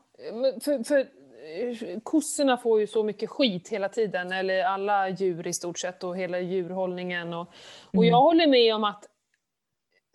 [0.62, 5.54] för, för eh, kossorna får ju så mycket skit hela tiden, eller alla djur i
[5.54, 7.34] stort sett och hela djurhållningen.
[7.34, 7.48] Och,
[7.88, 8.06] och Mm.
[8.10, 9.06] jag håller med om att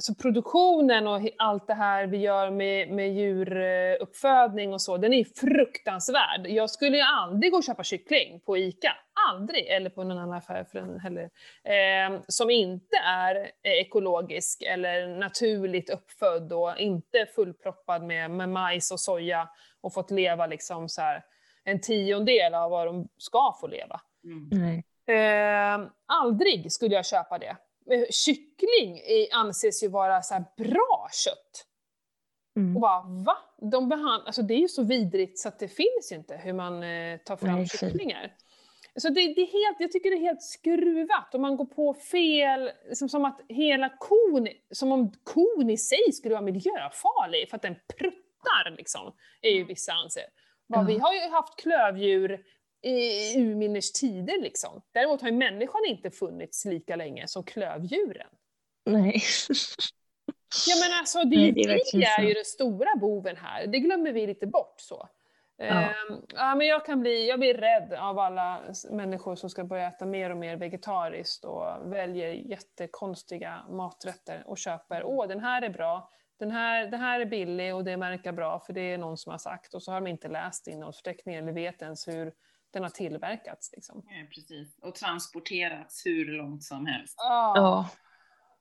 [0.03, 5.25] så produktionen och allt det här vi gör med, med djuruppfödning och så, den är
[5.25, 6.47] fruktansvärd.
[6.47, 8.97] Jag skulle ju aldrig gå och köpa kyckling på ICA.
[9.31, 9.67] Aldrig!
[9.67, 11.31] Eller på någon annan affär för den heller.
[11.65, 19.01] Eh, som inte är ekologisk eller naturligt uppfödd och inte fullproppad med, med majs och
[19.01, 19.49] soja
[19.81, 21.25] och fått leva liksom så här
[21.65, 24.01] en tiondel av vad de ska få leva.
[24.25, 24.49] Mm.
[24.53, 24.85] Nej.
[25.07, 27.57] Eh, aldrig skulle jag köpa det.
[28.11, 29.01] Kyckling
[29.33, 31.67] anses ju vara så här bra kött.
[32.57, 32.77] Mm.
[32.77, 33.37] Och bara va?
[33.71, 36.53] De behand- alltså det är ju så vidrigt så att det finns ju inte hur
[36.53, 38.33] man eh, tar fram Nej, kycklingar.
[38.97, 41.95] Så det, det är helt, jag tycker det är helt skruvat och man går på
[41.95, 47.57] fel, liksom som att hela kon, som om kon i sig skulle vara miljöfarlig för
[47.57, 49.13] att den pruttar liksom,
[49.43, 50.25] är ju vissa anser.
[50.67, 50.83] Ja.
[50.83, 52.45] Vi har ju haft klövdjur
[52.83, 54.83] i urminnes tider liksom.
[54.93, 58.29] Däremot har ju människan inte funnits lika länge som klövdjuren.
[58.85, 59.23] Nej.
[60.69, 63.67] Ja men alltså det, Nej, är det är vi är ju den stora boven här.
[63.67, 65.09] Det glömmer vi lite bort så.
[65.57, 65.65] Ja.
[65.65, 68.61] Ehm, ja, men jag kan bli, jag blir rädd av alla
[68.91, 75.05] människor som ska börja äta mer och mer vegetariskt och väljer jättekonstiga maträtter och köper,
[75.05, 78.61] åh den här är bra, den här, den här är billig och det verkar bra
[78.61, 81.53] för det är någon som har sagt och så har de inte läst innehållsförteckningen eller
[81.53, 82.33] vet ens hur
[82.73, 83.73] den har tillverkats.
[83.73, 84.03] Liksom.
[84.09, 84.79] Ja, precis.
[84.83, 87.15] Och transporterats hur långt som helst.
[87.19, 87.91] Ja,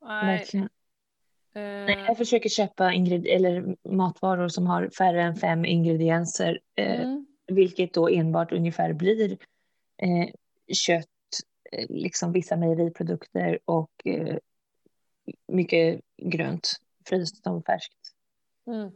[0.01, 0.65] verkligen.
[0.65, 7.01] eh, Nej, jag försöker köpa ingred- eller matvaror som har färre än fem ingredienser, eh,
[7.01, 9.37] mm, vilket då enbart ungefär blir
[9.97, 10.29] eh,
[10.73, 11.07] kött,
[11.71, 14.37] eh, liksom vissa mejeriprodukter och eh,
[15.47, 16.71] mycket grönt,
[17.07, 17.97] fryst som färskt.
[18.67, 18.91] mm.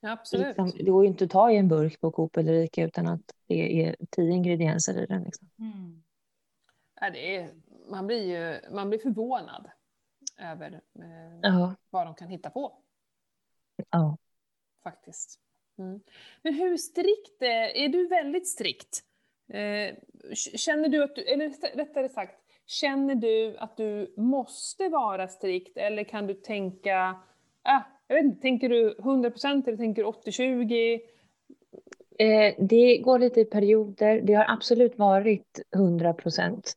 [0.00, 0.46] Absolut.
[0.46, 3.06] Liksom, det går ju inte att ta i en burk på Coop eller Ica utan
[3.06, 5.22] att det är tio ingredienser i den.
[5.22, 5.50] Liksom.
[5.58, 6.02] Mm.
[7.00, 7.50] Ja, det är,
[7.90, 9.70] man, blir ju, man blir förvånad
[10.38, 10.80] över
[11.44, 12.78] eh, vad de kan hitta på,
[13.90, 14.18] ja.
[14.82, 15.40] faktiskt.
[15.78, 16.00] Mm.
[16.42, 19.02] Men hur strikt är, är du väldigt strikt?
[19.48, 19.94] Eh,
[20.34, 26.04] känner du att du, eller rättare sagt, känner du att du måste vara strikt eller
[26.04, 27.20] kan du tänka,
[27.66, 31.00] ah, jag vet inte, tänker du 100% eller tänker du 80-20?
[32.18, 34.20] Eh, det går lite i perioder.
[34.20, 36.72] Det har absolut varit 100 procent.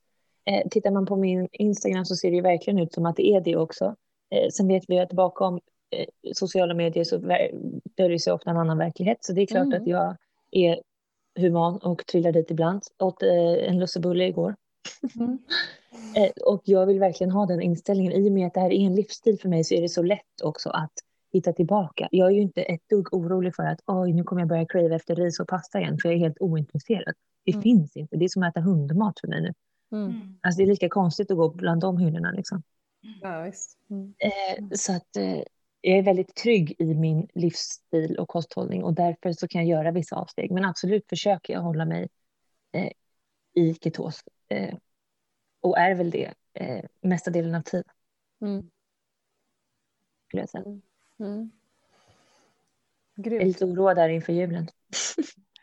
[0.46, 3.42] Eh, tittar man på min Instagram så ser det verkligen ut som att det är
[3.42, 3.96] det också.
[4.36, 5.60] Eh, sen vet vi att bakom
[5.92, 7.18] eh, sociala medier så
[7.98, 9.18] döljer sig ofta en annan verklighet.
[9.22, 9.82] Så det är klart Mm.
[9.82, 10.16] att jag
[10.52, 10.82] är
[11.40, 12.82] human och trillar dit ibland.
[13.00, 14.56] Åt eh, en lussebulle igår.
[15.20, 15.38] Mm.
[16.16, 18.14] Eh, och jag vill verkligen ha den inställningen.
[18.14, 20.02] I och med att det här är en livsstil för mig så är det så
[20.02, 20.94] lätt också att
[21.34, 22.08] hitta tillbaka.
[22.12, 24.96] Jag är ju inte ett dugg orolig för att oj, nu kommer jag börja crave
[24.96, 27.14] efter ris och pasta igen, för jag är helt ointresserad.
[27.46, 27.62] Det Mm.
[27.62, 28.18] finns inte.
[28.18, 29.54] Det är som att äta hundmat för mig nu.
[29.92, 30.10] Mm.
[30.10, 30.40] Mm.
[30.42, 32.64] Alltså det är lika konstigt att gå bland de hyllorna liksom.
[33.22, 33.78] Ja, visst.
[33.90, 34.14] Mm.
[34.20, 35.38] Eh, så att eh,
[35.82, 39.92] jag är väldigt trygg i min livsstil och kosthållning och därför så kan jag göra
[39.92, 40.52] vissa avsteg.
[40.52, 42.10] Men absolut försöker jag hålla mig
[42.72, 42.92] eh,
[43.64, 44.24] i ketos.
[45.62, 47.84] Och är väl det eh, mesta delen av tiden,
[48.42, 48.70] Mm.
[50.28, 50.64] skulle jag säga.
[51.20, 51.52] Mm.
[53.16, 54.68] Jag är lite oroad där inför julen.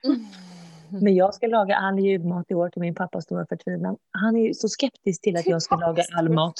[0.04, 0.26] Mm.
[1.02, 3.96] Men jag ska laga all julmat i år till min pappas stora förtvivlan.
[4.10, 6.54] Han är så skeptisk till att jag ska laga all mat.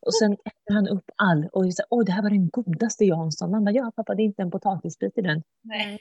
[0.00, 3.50] Och sen äter han upp all och säger oj det här var den godaste Jansson.
[3.50, 5.42] Man bara, ja pappa det är inte en potatisbit i den.
[5.62, 5.98] Nej.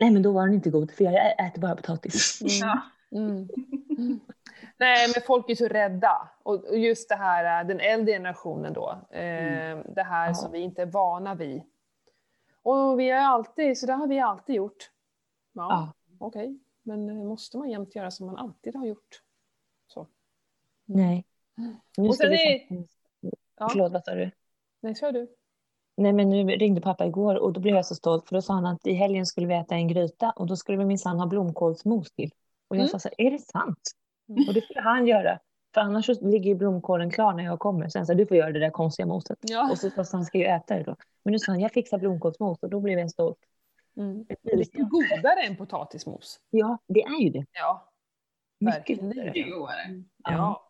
[0.00, 2.40] Nej men då var den inte god för jag äter bara potatis.
[2.40, 2.52] Mm.
[2.60, 2.82] Ja.
[3.18, 3.48] Mm.
[4.62, 4.72] Mm.
[4.78, 6.28] Nej, men folk är så rädda.
[6.42, 10.34] Och och just det här, äh, den äldre generationen då, eh, det här Ja.
[10.34, 11.62] som vi inte är vana vid.
[12.62, 14.90] Och vi har alltid, så det har vi alltid gjort.
[15.52, 15.92] Ja, Ja.
[16.26, 16.58] okej.
[16.82, 19.22] Men eh, måste man jämt göra som man alltid har gjort?
[19.86, 20.06] Så.
[20.84, 21.24] Nej.
[21.96, 22.98] Nu Och sen vi är- faktiskt...
[23.58, 23.68] Ja.
[23.72, 24.30] Förlåt vad sa du?
[24.80, 25.34] Nej, kör du.
[25.96, 28.54] Nej, men nu ringde pappa igår och då blev jag så stolt för då sa
[28.54, 31.26] han att i helgen skulle vi äta en gryta och då skulle vi minsann ha
[31.26, 32.30] blomkålsmos till.
[32.68, 32.88] Och jag Mm.
[32.88, 33.90] sa så här, är det sant?
[34.28, 34.48] Mm.
[34.48, 35.38] Och det skulle han göra.
[35.74, 37.88] För annars så ligger ju blomkålen klar när jag kommer.
[37.88, 39.38] Sen sa du får göra det där konstiga moset.
[39.40, 39.70] Ja.
[39.70, 40.96] Och så fast han ska ju äta det då.
[41.22, 43.38] Men nu sa han, jag fixar blomkålsmos och då blev jag stolt.
[43.96, 44.26] Mm.
[44.42, 46.40] Det är lite godare än potatismos.
[46.50, 47.46] Ja, det är ju det.
[47.52, 47.92] Ja.
[48.58, 49.30] Mycket godare.
[49.34, 50.02] Det är godare.
[50.18, 50.64] Ja.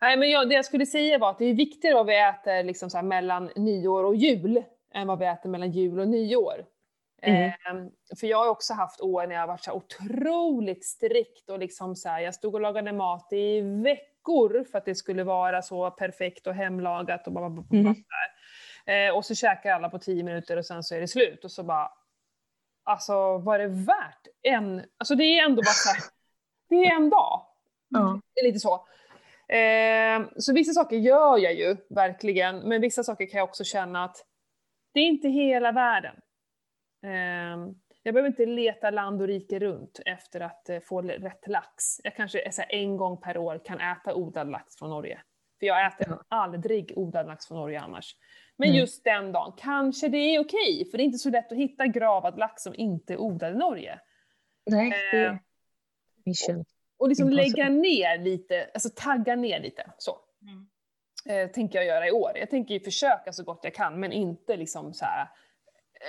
[0.00, 2.64] Nej, men jag, det jag skulle säga var att det är viktigare vad vi äter
[2.64, 4.64] liksom så här mellan nyår och jul
[4.94, 6.64] än vad vi äter mellan jul och nyår.
[7.22, 7.52] Mm.
[7.70, 7.90] Ehm,
[8.20, 12.08] för jag har också haft år när jag varit så otroligt strikt och liksom så
[12.08, 16.46] här, jag stod och lagade mat i veckor för att det skulle vara så perfekt
[16.46, 17.94] och hemlagat och bara, bara, bara, Mm.
[18.86, 21.50] Eh, och så käkar alla på tio minuter och sen så är det slut och
[21.50, 21.90] så bara
[22.88, 26.02] Alltså var det värt en, alltså det är ändå bara så här,
[26.68, 27.46] det är en dag.
[27.88, 28.20] Ja.
[28.34, 28.74] Det är lite så.
[29.54, 34.04] Eh, så vissa saker gör jag ju verkligen, men vissa saker kan jag också känna
[34.04, 34.16] att
[34.94, 36.14] det är inte hela världen.
[37.02, 37.72] Eh,
[38.02, 42.00] jag behöver inte leta land och rike runt efter att eh, få rätt lax.
[42.04, 45.20] Jag kanske en gång per år kan äta odlad lax från Norge.
[45.58, 46.24] För jag äter Ja.
[46.28, 48.16] aldrig odlad lax från Norge annars.
[48.56, 48.78] Men Nej.
[48.78, 51.86] just den dagen kanske det är okej, för det är inte så lätt att hitta
[51.86, 54.00] gravad lax som inte är odlad i Norge.
[54.70, 55.38] Nej, det Eh, är
[56.24, 56.64] mission.
[56.98, 59.90] Och liksom lägga ner lite, alltså tagga ner lite.
[59.98, 60.68] Så Mm.
[61.46, 62.30] eh, tänker jag göra i år.
[62.34, 65.28] Jag tänker ju försöka så gott jag kan, men inte liksom så här,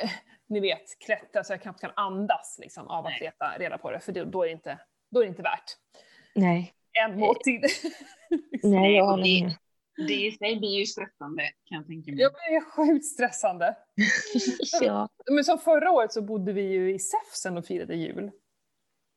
[0.04, 0.10] eh,
[0.50, 4.00] ni vet, klättra så jag knappt kan andas liksom, av att leta reda på det,
[4.00, 4.80] för det, då, är det inte,
[5.12, 5.78] då är det inte värt
[6.36, 6.74] Nej,
[7.04, 7.62] en måltid.
[8.52, 8.72] liksom.
[8.72, 9.56] nej jag håller det- med.
[10.08, 12.22] Det i sig blir ju stressande kan jag tänka mig.
[12.22, 13.76] Jag blir sjukt stressande.
[14.82, 15.10] ja.
[15.32, 18.32] Men som förra året så bodde vi ju i Säfsen och firade jul.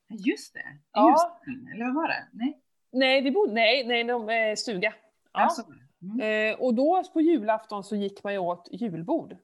[0.08, 0.78] Just det.
[0.92, 1.10] Ja.
[1.10, 1.74] Just det.
[1.74, 2.28] Eller vad var det?
[2.32, 2.60] Nej.
[2.92, 4.94] Nej, vi bodde, nej, nej, de, eh, stuga.
[5.32, 5.40] Ja.
[5.40, 5.62] Alltså,
[6.02, 6.52] mm.
[6.52, 9.36] Eh, och då på julafton så gick man ju åt julbord.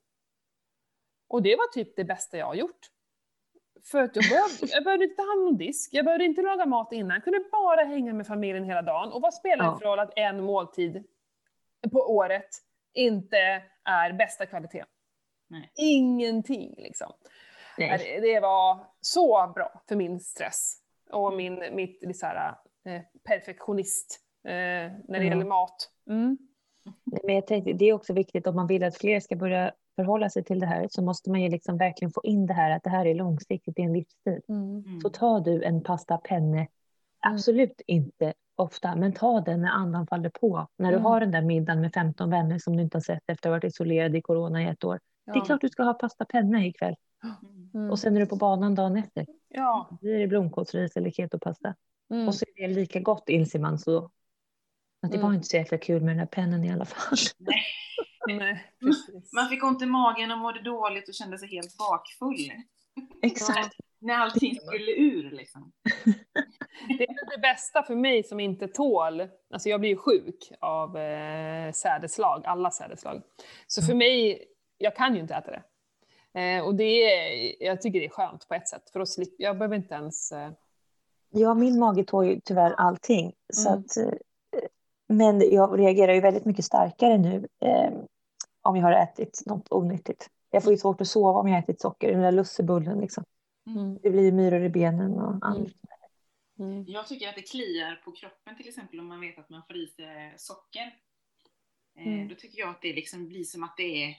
[1.29, 2.79] Och det var typ det bästa jag har gjort.
[3.85, 6.67] För att jag behövde, jag behövde inte ta hand om disk, jag behövde inte laga
[6.67, 9.13] mat innan, jag kunde bara hänga med familjen hela dagen.
[9.13, 9.79] Och vad spelar det Ja.
[9.79, 11.05] för roll att en måltid
[11.93, 12.49] på året
[12.95, 14.85] inte är bästa kvalitet?
[15.49, 15.73] Nej.
[15.77, 17.13] Ingenting liksom.
[17.79, 17.99] Nej.
[18.21, 20.77] Det, det var så bra för min stress
[21.11, 22.55] och min, mitt så här,
[22.85, 25.23] eh, perfektionist eh, när det Ja.
[25.25, 25.91] gäller mat.
[26.11, 26.39] Mm.
[27.23, 29.73] Men jag tänkte, det är också viktigt om man vill att fler ska börja
[30.03, 32.71] förhålla sig till det här så måste man ju liksom verkligen få in det här
[32.71, 34.41] att det här är långsiktigt, det är en livsstil.
[34.49, 35.01] Mm.
[35.01, 36.67] Så tar du en pasta penne,
[37.21, 40.67] absolut inte ofta, men ta den när andan faller på.
[40.79, 41.05] När du Mm.
[41.05, 43.51] har den där middagen med 15 vänner som du inte har sett efter att ha
[43.51, 45.01] varit isolerad i corona i ett år.
[45.27, 45.45] Det är Ja.
[45.45, 46.95] klart du ska ha pasta penne ikväll.
[47.25, 47.71] Mm.
[47.75, 47.91] Mm.
[47.91, 49.27] Och sen är du på banan dagen efter.
[49.49, 49.87] Ja.
[49.91, 51.75] Då blir det blomkålsris eller ketopasta.
[52.11, 52.29] Mm.
[52.29, 53.99] Och så är det lika gott inser man så.
[55.03, 55.27] Att det Mm.
[55.29, 57.19] var inte så jäkla kul med den där pennen i alla fall.
[57.39, 57.63] Nej,
[58.81, 59.33] precis.
[59.33, 62.53] Man fick ont i magen och mådde dåligt och kände sig helt bakfull.
[63.23, 63.77] Exakt.
[64.01, 65.73] När allting skulle ur liksom.
[66.99, 70.97] Det är det bästa för mig som inte tål, alltså jag blir ju sjuk av
[70.99, 73.23] eh, sädeslag, alla sädeslag.
[73.67, 74.45] Så för mig,
[74.79, 75.63] jag kan ju inte äta det.
[76.41, 79.45] Eh, och det är, jag tycker det är skönt på ett sätt, för då slipper,
[79.45, 80.33] jag behöver inte ens...
[80.33, 80.51] Eh,
[81.31, 83.33] Ja, min mage tål ju tyvärr allting.
[83.53, 83.81] Så Mm.
[83.81, 84.19] att, eh,
[85.09, 87.91] men jag reagerar ju väldigt mycket starkare nu eh,
[88.69, 90.31] om jag har ätit något onyttigt.
[90.51, 93.25] Jag får ju svårt att sova om jag har ätit socker, den där lussebullen liksom.
[93.67, 95.69] mm, Det blir ju myror i benen och annat.
[96.59, 99.63] mm, Jag tycker att det kliar på kroppen till exempel om man vet att man
[99.67, 100.81] får i sig socker.
[101.97, 102.29] Eh, Mm.
[102.29, 104.17] Då tycker jag att det liksom blir som att det är,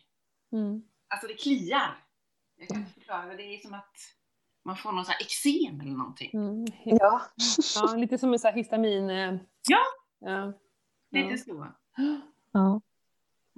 [0.52, 0.84] mm.
[1.08, 2.04] alltså det kliar.
[2.58, 3.96] Jag kan inte förklara, det är som att
[4.64, 6.30] man får någon sån här eksem eller någonting.
[6.34, 6.66] Mm.
[6.84, 7.22] Ja.
[7.76, 9.10] Ja, lite som en sån här histamin...
[9.10, 9.36] Eh,
[9.70, 9.80] Ja.
[10.20, 10.54] ja.
[11.12, 11.38] Lite Ja.
[11.38, 11.68] så.
[12.52, 12.82] ja.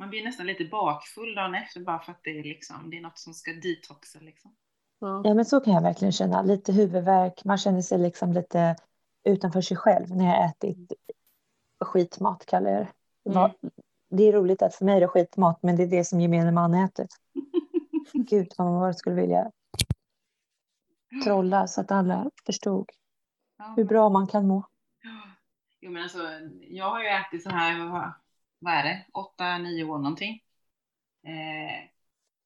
[0.02, 3.02] Man blir nästan lite bakfull dagen efter bara för att det är, liksom, det är
[3.02, 4.20] något som ska detoxa.
[4.20, 4.56] Liksom.
[5.00, 5.22] Ja.
[5.24, 6.42] ja, men så kan jag verkligen känna.
[6.42, 8.76] Lite huvudvärk, man känner sig liksom lite
[9.24, 10.94] utanför sig själv när jag ätit
[11.86, 12.88] skitmat, kallar jag
[13.24, 13.40] det.
[13.40, 13.52] Mm.
[14.10, 16.52] Det är roligt att för mig är det skitmat, men det är det som gemene
[16.52, 17.08] man äter.
[18.14, 19.52] Gud vad man skulle vilja
[21.24, 22.90] trolla så att alla förstod
[23.58, 23.74] Ja.
[23.78, 24.64] hur bra man kan må.
[25.82, 26.20] Jo men alltså,
[26.62, 28.14] jag har ju ätit så här,
[28.62, 30.42] vad, är det, åtta, nio år någonting.
[31.28, 31.90] Eh,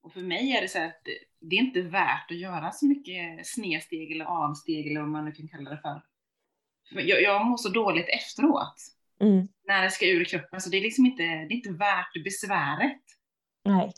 [0.02, 1.02] och för mig är det så att
[1.40, 5.32] det- är inte värt att göra så mycket snedsteg eller avsteg eller vad man nu
[5.32, 6.02] kan kalla det för.
[6.94, 8.76] för jag, jag mår så dåligt efteråt.
[9.20, 9.48] Mm.
[9.68, 13.02] När det ska ur kroppen, så det är liksom inte, det är inte värt besväret.
[13.64, 13.92] Nej.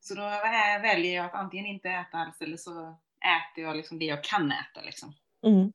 [0.00, 2.88] Så då vä- väljer jag att antingen inte äta alls eller så
[3.20, 5.12] äter jag liksom det jag kan äta liksom.
[5.46, 5.72] Mm.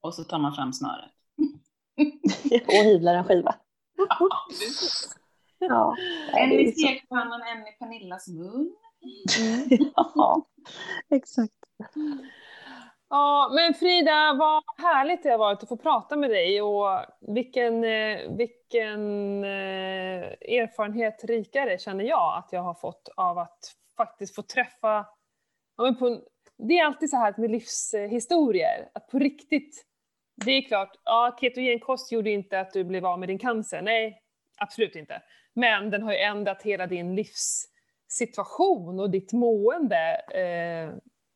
[0.00, 1.10] Och så tar man fram snöret.
[2.66, 3.54] Och hyvlar en skiva.
[5.58, 5.96] Ja,
[6.36, 8.76] En i stekpannan, en i Pernillas mun.
[10.14, 10.46] ja,
[11.10, 11.54] exakt.
[13.08, 17.84] Ja, men Frida, vad härligt det har varit att få prata med dig och vilken,
[17.84, 19.00] eh, vilken
[19.44, 25.06] eh, erfarenhet rikare känner jag att jag har fått av att faktiskt få träffa,
[25.76, 26.20] ja, men på,
[26.58, 29.86] det är alltid så här med livshistorier, att på riktigt,
[30.44, 34.22] det är klart, ja, ketogenkost gjorde inte att du blev av med din cancer, nej,
[34.58, 35.22] absolut inte.
[35.54, 40.94] Men den har ju ändrat hela din livssituation och ditt mående eh,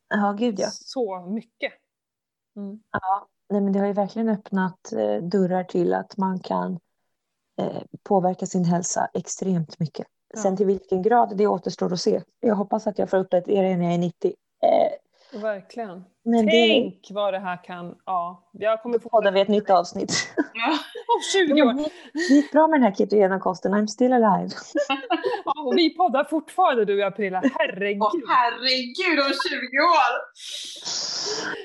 [0.09, 0.67] Ja, gud ja.
[0.71, 1.73] så mycket.
[2.57, 2.83] Mm.
[2.93, 6.79] Ja, nej, men det har ju verkligen öppnat eh, dörrar till att man kan
[7.61, 10.07] eh, påverka sin hälsa extremt mycket.
[10.37, 10.57] Sen Ja.
[10.57, 12.23] till vilken grad, det återstår att se.
[12.41, 14.35] Jag hoppas att jag får uppdatera er när jag är 90.
[15.43, 16.05] Verkligen.
[16.25, 17.95] men det Tänk vad det här kan...
[18.07, 19.09] Ja, jag kommer få...
[19.09, 20.13] poddar vi ett nytt avsnitt.
[20.37, 20.71] Ja.
[21.17, 21.89] Om 20 Jo, år!
[22.13, 24.51] Det gick bra med den här ketogena kosten, I'm still alive.
[25.45, 28.03] Ja, och vi poddar fortfarande du och jag Pernilla, herregud!
[28.03, 30.13] Åh herregud, om 20 år!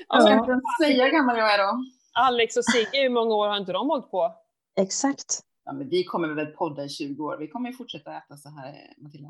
[0.08, 1.84] Jag Alltså, ska inte ens säga hur gammal jag är då.
[2.12, 4.34] Alex och Sigge, hur många år har inte de hållit på?
[4.80, 5.40] Exakt.
[5.64, 7.36] Ja, men vi kommer väl podda i 20 år.
[7.38, 9.28] Vi kommer ju fortsätta äta så här, Matilda.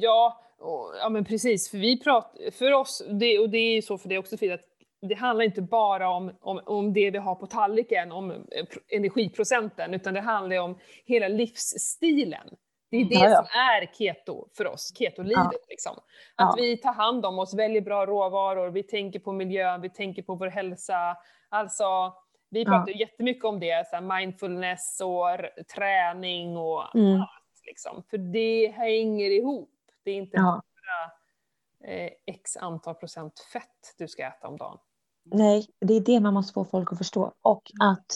[0.00, 3.82] Ja, och, ja men precis, för vi pratar, för oss, det, och det är ju
[3.82, 4.60] så för det också Frida, att
[5.08, 8.78] det handlar inte bara om, om, om det vi har på tallriken, om eh, pr-
[8.88, 12.48] energiprocenten, utan det handlar om hela livsstilen.
[12.90, 13.36] Det är det Ja, ja.
[13.36, 15.58] som är keto för oss, ketolivet Ja.
[15.68, 15.92] liksom.
[15.96, 16.02] Att
[16.36, 16.54] Ja.
[16.58, 20.34] vi tar hand om oss, väljer bra råvaror, vi tänker på miljön, vi tänker på
[20.34, 21.16] vår hälsa.
[21.48, 21.84] Alltså,
[22.50, 22.70] vi Ja.
[22.70, 25.26] pratar ju jättemycket om det, så mindfulness och
[25.76, 27.20] träning och Mm.
[27.20, 28.02] allt liksom.
[28.10, 29.70] För det hänger ihop.
[30.08, 30.62] Det är inte Ja.
[31.82, 34.78] bara eh, x antal procent fett du ska äta om dagen.
[35.24, 37.32] Nej, det är det man måste få folk att förstå.
[37.42, 38.06] Och att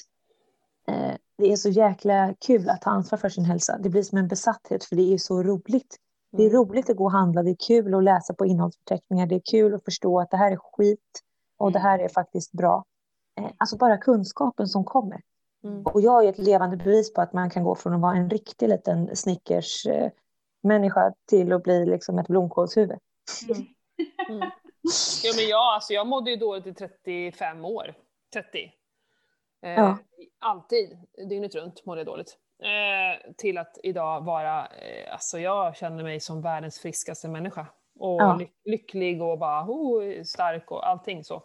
[0.89, 3.79] eh, det är så jäkla kul att ta ansvar för sin hälsa.
[3.79, 5.97] Det blir som en besatthet för det är så roligt.
[6.31, 6.57] Det är Mm.
[6.59, 9.75] roligt att gå och handla, det är kul att läsa på innehållsförteckningar, det är kul
[9.75, 11.21] att förstå att det här är skit
[11.57, 12.85] och det här är faktiskt bra.
[13.39, 15.21] Eh, alltså bara kunskapen som kommer.
[15.65, 15.83] Mm.
[15.87, 18.31] Och jag är ett levande bevis på att man kan gå från att vara en
[18.31, 20.11] riktig liten Snickers eh,
[20.63, 22.99] människa till att bli liksom ett blomkålshuvud.
[24.29, 24.41] Mm.
[25.25, 27.95] Ja, men jag, alltså, jag mådde ju dåligt i 35 år.
[28.33, 28.59] 30.
[29.63, 29.99] Eh, Ja.
[30.41, 30.99] Alltid,
[31.29, 32.37] dygnet runt mådde jag dåligt.
[32.63, 37.67] Eh, till att idag vara, eh, alltså jag känner mig som världens friskaste människa.
[37.99, 38.37] Och Ja.
[38.41, 41.43] ly- lycklig och bara oh, stark och allting så.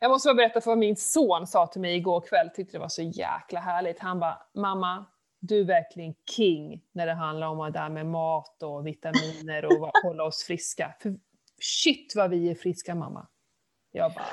[0.00, 2.80] Jag måste bara berätta för vad min son sa till mig igår kväll, tyckte det
[2.80, 3.98] var så jäkla härligt.
[3.98, 5.04] Han bara, mamma,
[5.48, 9.90] du är verkligen king när det handlar om det där med mat och vitaminer och
[10.02, 10.94] hålla oss friska.
[11.00, 11.14] För
[11.60, 13.26] shit vad vi är friska mamma.
[13.92, 14.24] Jag bara,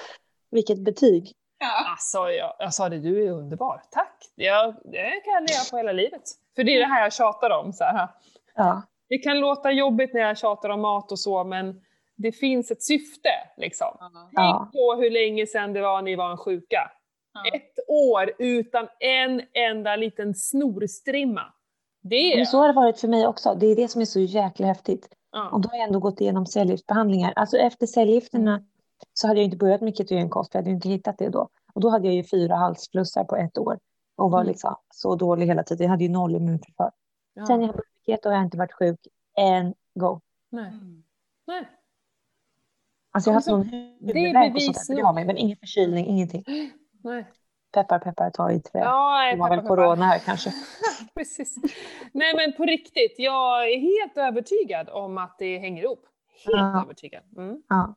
[0.52, 1.32] Vilket betyg.
[1.60, 1.92] Ja.
[1.92, 4.18] alltså jag, jag sa det, du är underbar, tack.
[4.36, 6.22] Jag, det kan jag leva på hela livet.
[6.56, 7.74] För det är det här jag tjatar om.
[7.74, 8.08] Så här.
[8.56, 11.82] Ja, Det kan låta jobbigt när jag tjatar om mat och så, men
[12.16, 13.98] det finns ett syfte liksom.
[14.00, 14.30] Ja.
[14.36, 16.92] Tänk på hur länge sedan det var ni var en sjuka.
[17.34, 17.42] Ja.
[17.58, 21.42] Ett år utan en enda liten snorstrimma.
[22.02, 22.46] Det men är...
[22.46, 23.56] så har det varit för mig också.
[23.60, 25.06] Det är det som är så jäkla häftigt.
[25.06, 25.60] Och Ja.
[25.64, 27.34] då har jag ändå gått igenom cellgiftsbehandlingar.
[27.36, 28.64] Alltså efter cellgifterna
[29.14, 31.50] så hade jag inte börjat med ketogenkost, för jag hade inte hittat det då.
[31.74, 33.80] Och då hade jag ju fyra halsflussar på ett år
[34.18, 34.48] och var Mm.
[34.52, 35.84] liksom så dålig hela tiden.
[35.84, 36.92] Jag hade ju noll immunförsvar.
[37.34, 37.46] Ja.
[37.46, 39.00] Sen jag började med keto har jag inte varit sjuk
[39.38, 40.22] en gång.
[40.50, 40.68] Nej.
[40.68, 41.04] Mm.
[41.48, 41.70] Nej.
[43.12, 45.14] Alltså jag har haft Alltså, någon det är huvudvärk och bevis sånt där, det har
[45.14, 46.44] mig, men ingen förkylning, ingenting.
[47.04, 47.26] Nej.
[47.74, 48.80] Peppar, peppar, ta i trä.
[48.80, 49.76] Ja, nej, det var väl peppar, peppar.
[49.86, 50.54] corona här kanske.
[51.16, 51.56] Precis.
[52.12, 56.06] Nej men på riktigt, jag är helt övertygad om att det hänger ihop.
[56.46, 56.82] Helt Ja.
[56.82, 57.24] övertygad.
[57.38, 57.64] Mm.
[57.70, 57.96] Ja.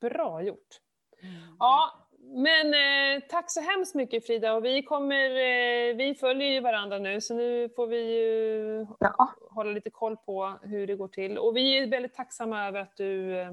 [0.00, 0.80] Bra gjort.
[1.22, 1.34] Mm.
[1.58, 1.90] Ja,
[2.20, 6.98] men eh, tack så hemskt mycket Frida och vi kommer, eh, vi följer ju varandra
[6.98, 9.32] nu så nu får vi ju Ja.
[9.50, 12.96] hålla lite koll på hur det går till och vi är väldigt tacksamma över att
[12.96, 13.52] du eh,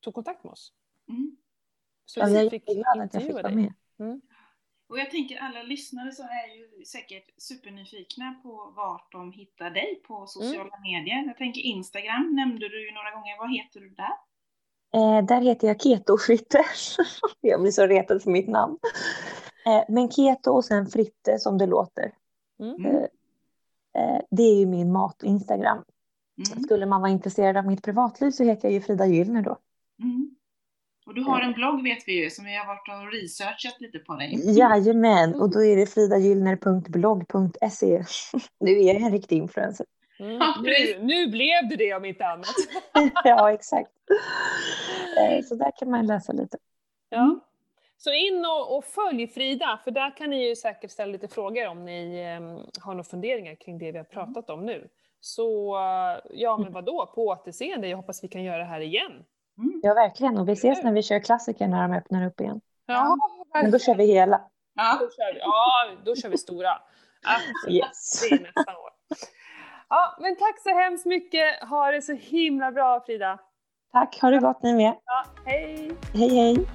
[0.00, 0.72] tog kontakt med oss.
[1.08, 1.36] Mm.
[2.06, 3.72] Så Ja, jag är vi fick jätteglad att jag fick intervjua vara dig.
[3.98, 4.20] med.
[4.88, 10.02] Och jag tänker alla lyssnare så är ju säkert supernyfikna på vart de hittar dig
[10.06, 11.24] på sociala medier.
[11.26, 13.38] Jag tänker Instagram nämnde du ju några gånger.
[13.38, 14.16] Vad heter du där?
[14.94, 16.64] Eh, där heter jag Keto Fritte.
[17.40, 18.78] jag blir så retad för mitt namn.
[19.66, 22.12] Eh, men Keto och sen Fritte som det låter.
[22.60, 22.86] Mm.
[22.86, 23.02] Eh,
[24.02, 25.84] eh, det är ju min mat-Instagram.
[26.48, 26.62] Mm.
[26.62, 29.58] Skulle man vara intresserad av mitt privatliv så heter jag ju Frida Gyllner då.
[30.02, 30.35] Mm.
[31.06, 33.98] Och du har en blogg vet vi ju som vi har varit och researchat lite
[33.98, 34.40] på dig.
[34.58, 38.04] Jajamän, och då är det fridagyllner.blogg.se.
[38.60, 39.86] nu är jag en riktig influencer.
[40.18, 40.36] Mm.
[40.36, 42.54] Ja, Nu, nu blev det det om inte annat.
[43.24, 43.90] ja, exakt.
[45.18, 46.58] Eh, så där kan man läsa lite.
[47.08, 47.40] Ja.
[47.98, 51.68] Så in och, och följ Frida, för där kan ni ju säkert ställa lite frågor
[51.68, 52.40] om ni eh,
[52.82, 54.88] har några funderingar kring det vi har pratat om nu.
[55.20, 55.76] Så
[56.30, 57.88] ja, men vadå, på återseende.
[57.88, 59.24] Jag hoppas vi kan göra det här igen.
[59.58, 59.80] Mm.
[59.82, 60.38] Ja, verkligen.
[60.38, 62.60] Och vi ses när vi kör klassiker när de öppnar upp igen.
[62.86, 63.16] Ja,
[63.54, 64.40] Men då kör vi hela.
[64.74, 64.96] Ja.
[65.00, 66.78] Då kör vi, ja, då kör vi stora.
[67.26, 67.76] Absolut.
[67.76, 68.20] Yes.
[68.20, 68.90] Det är nästa år.
[69.88, 71.68] Ja, men tack så hemskt mycket.
[71.68, 73.38] Ha det så himla bra Frida.
[73.92, 74.96] Tack, ha det gott ni med.
[75.04, 75.92] Ja, hej!
[76.14, 76.66] Hej hej!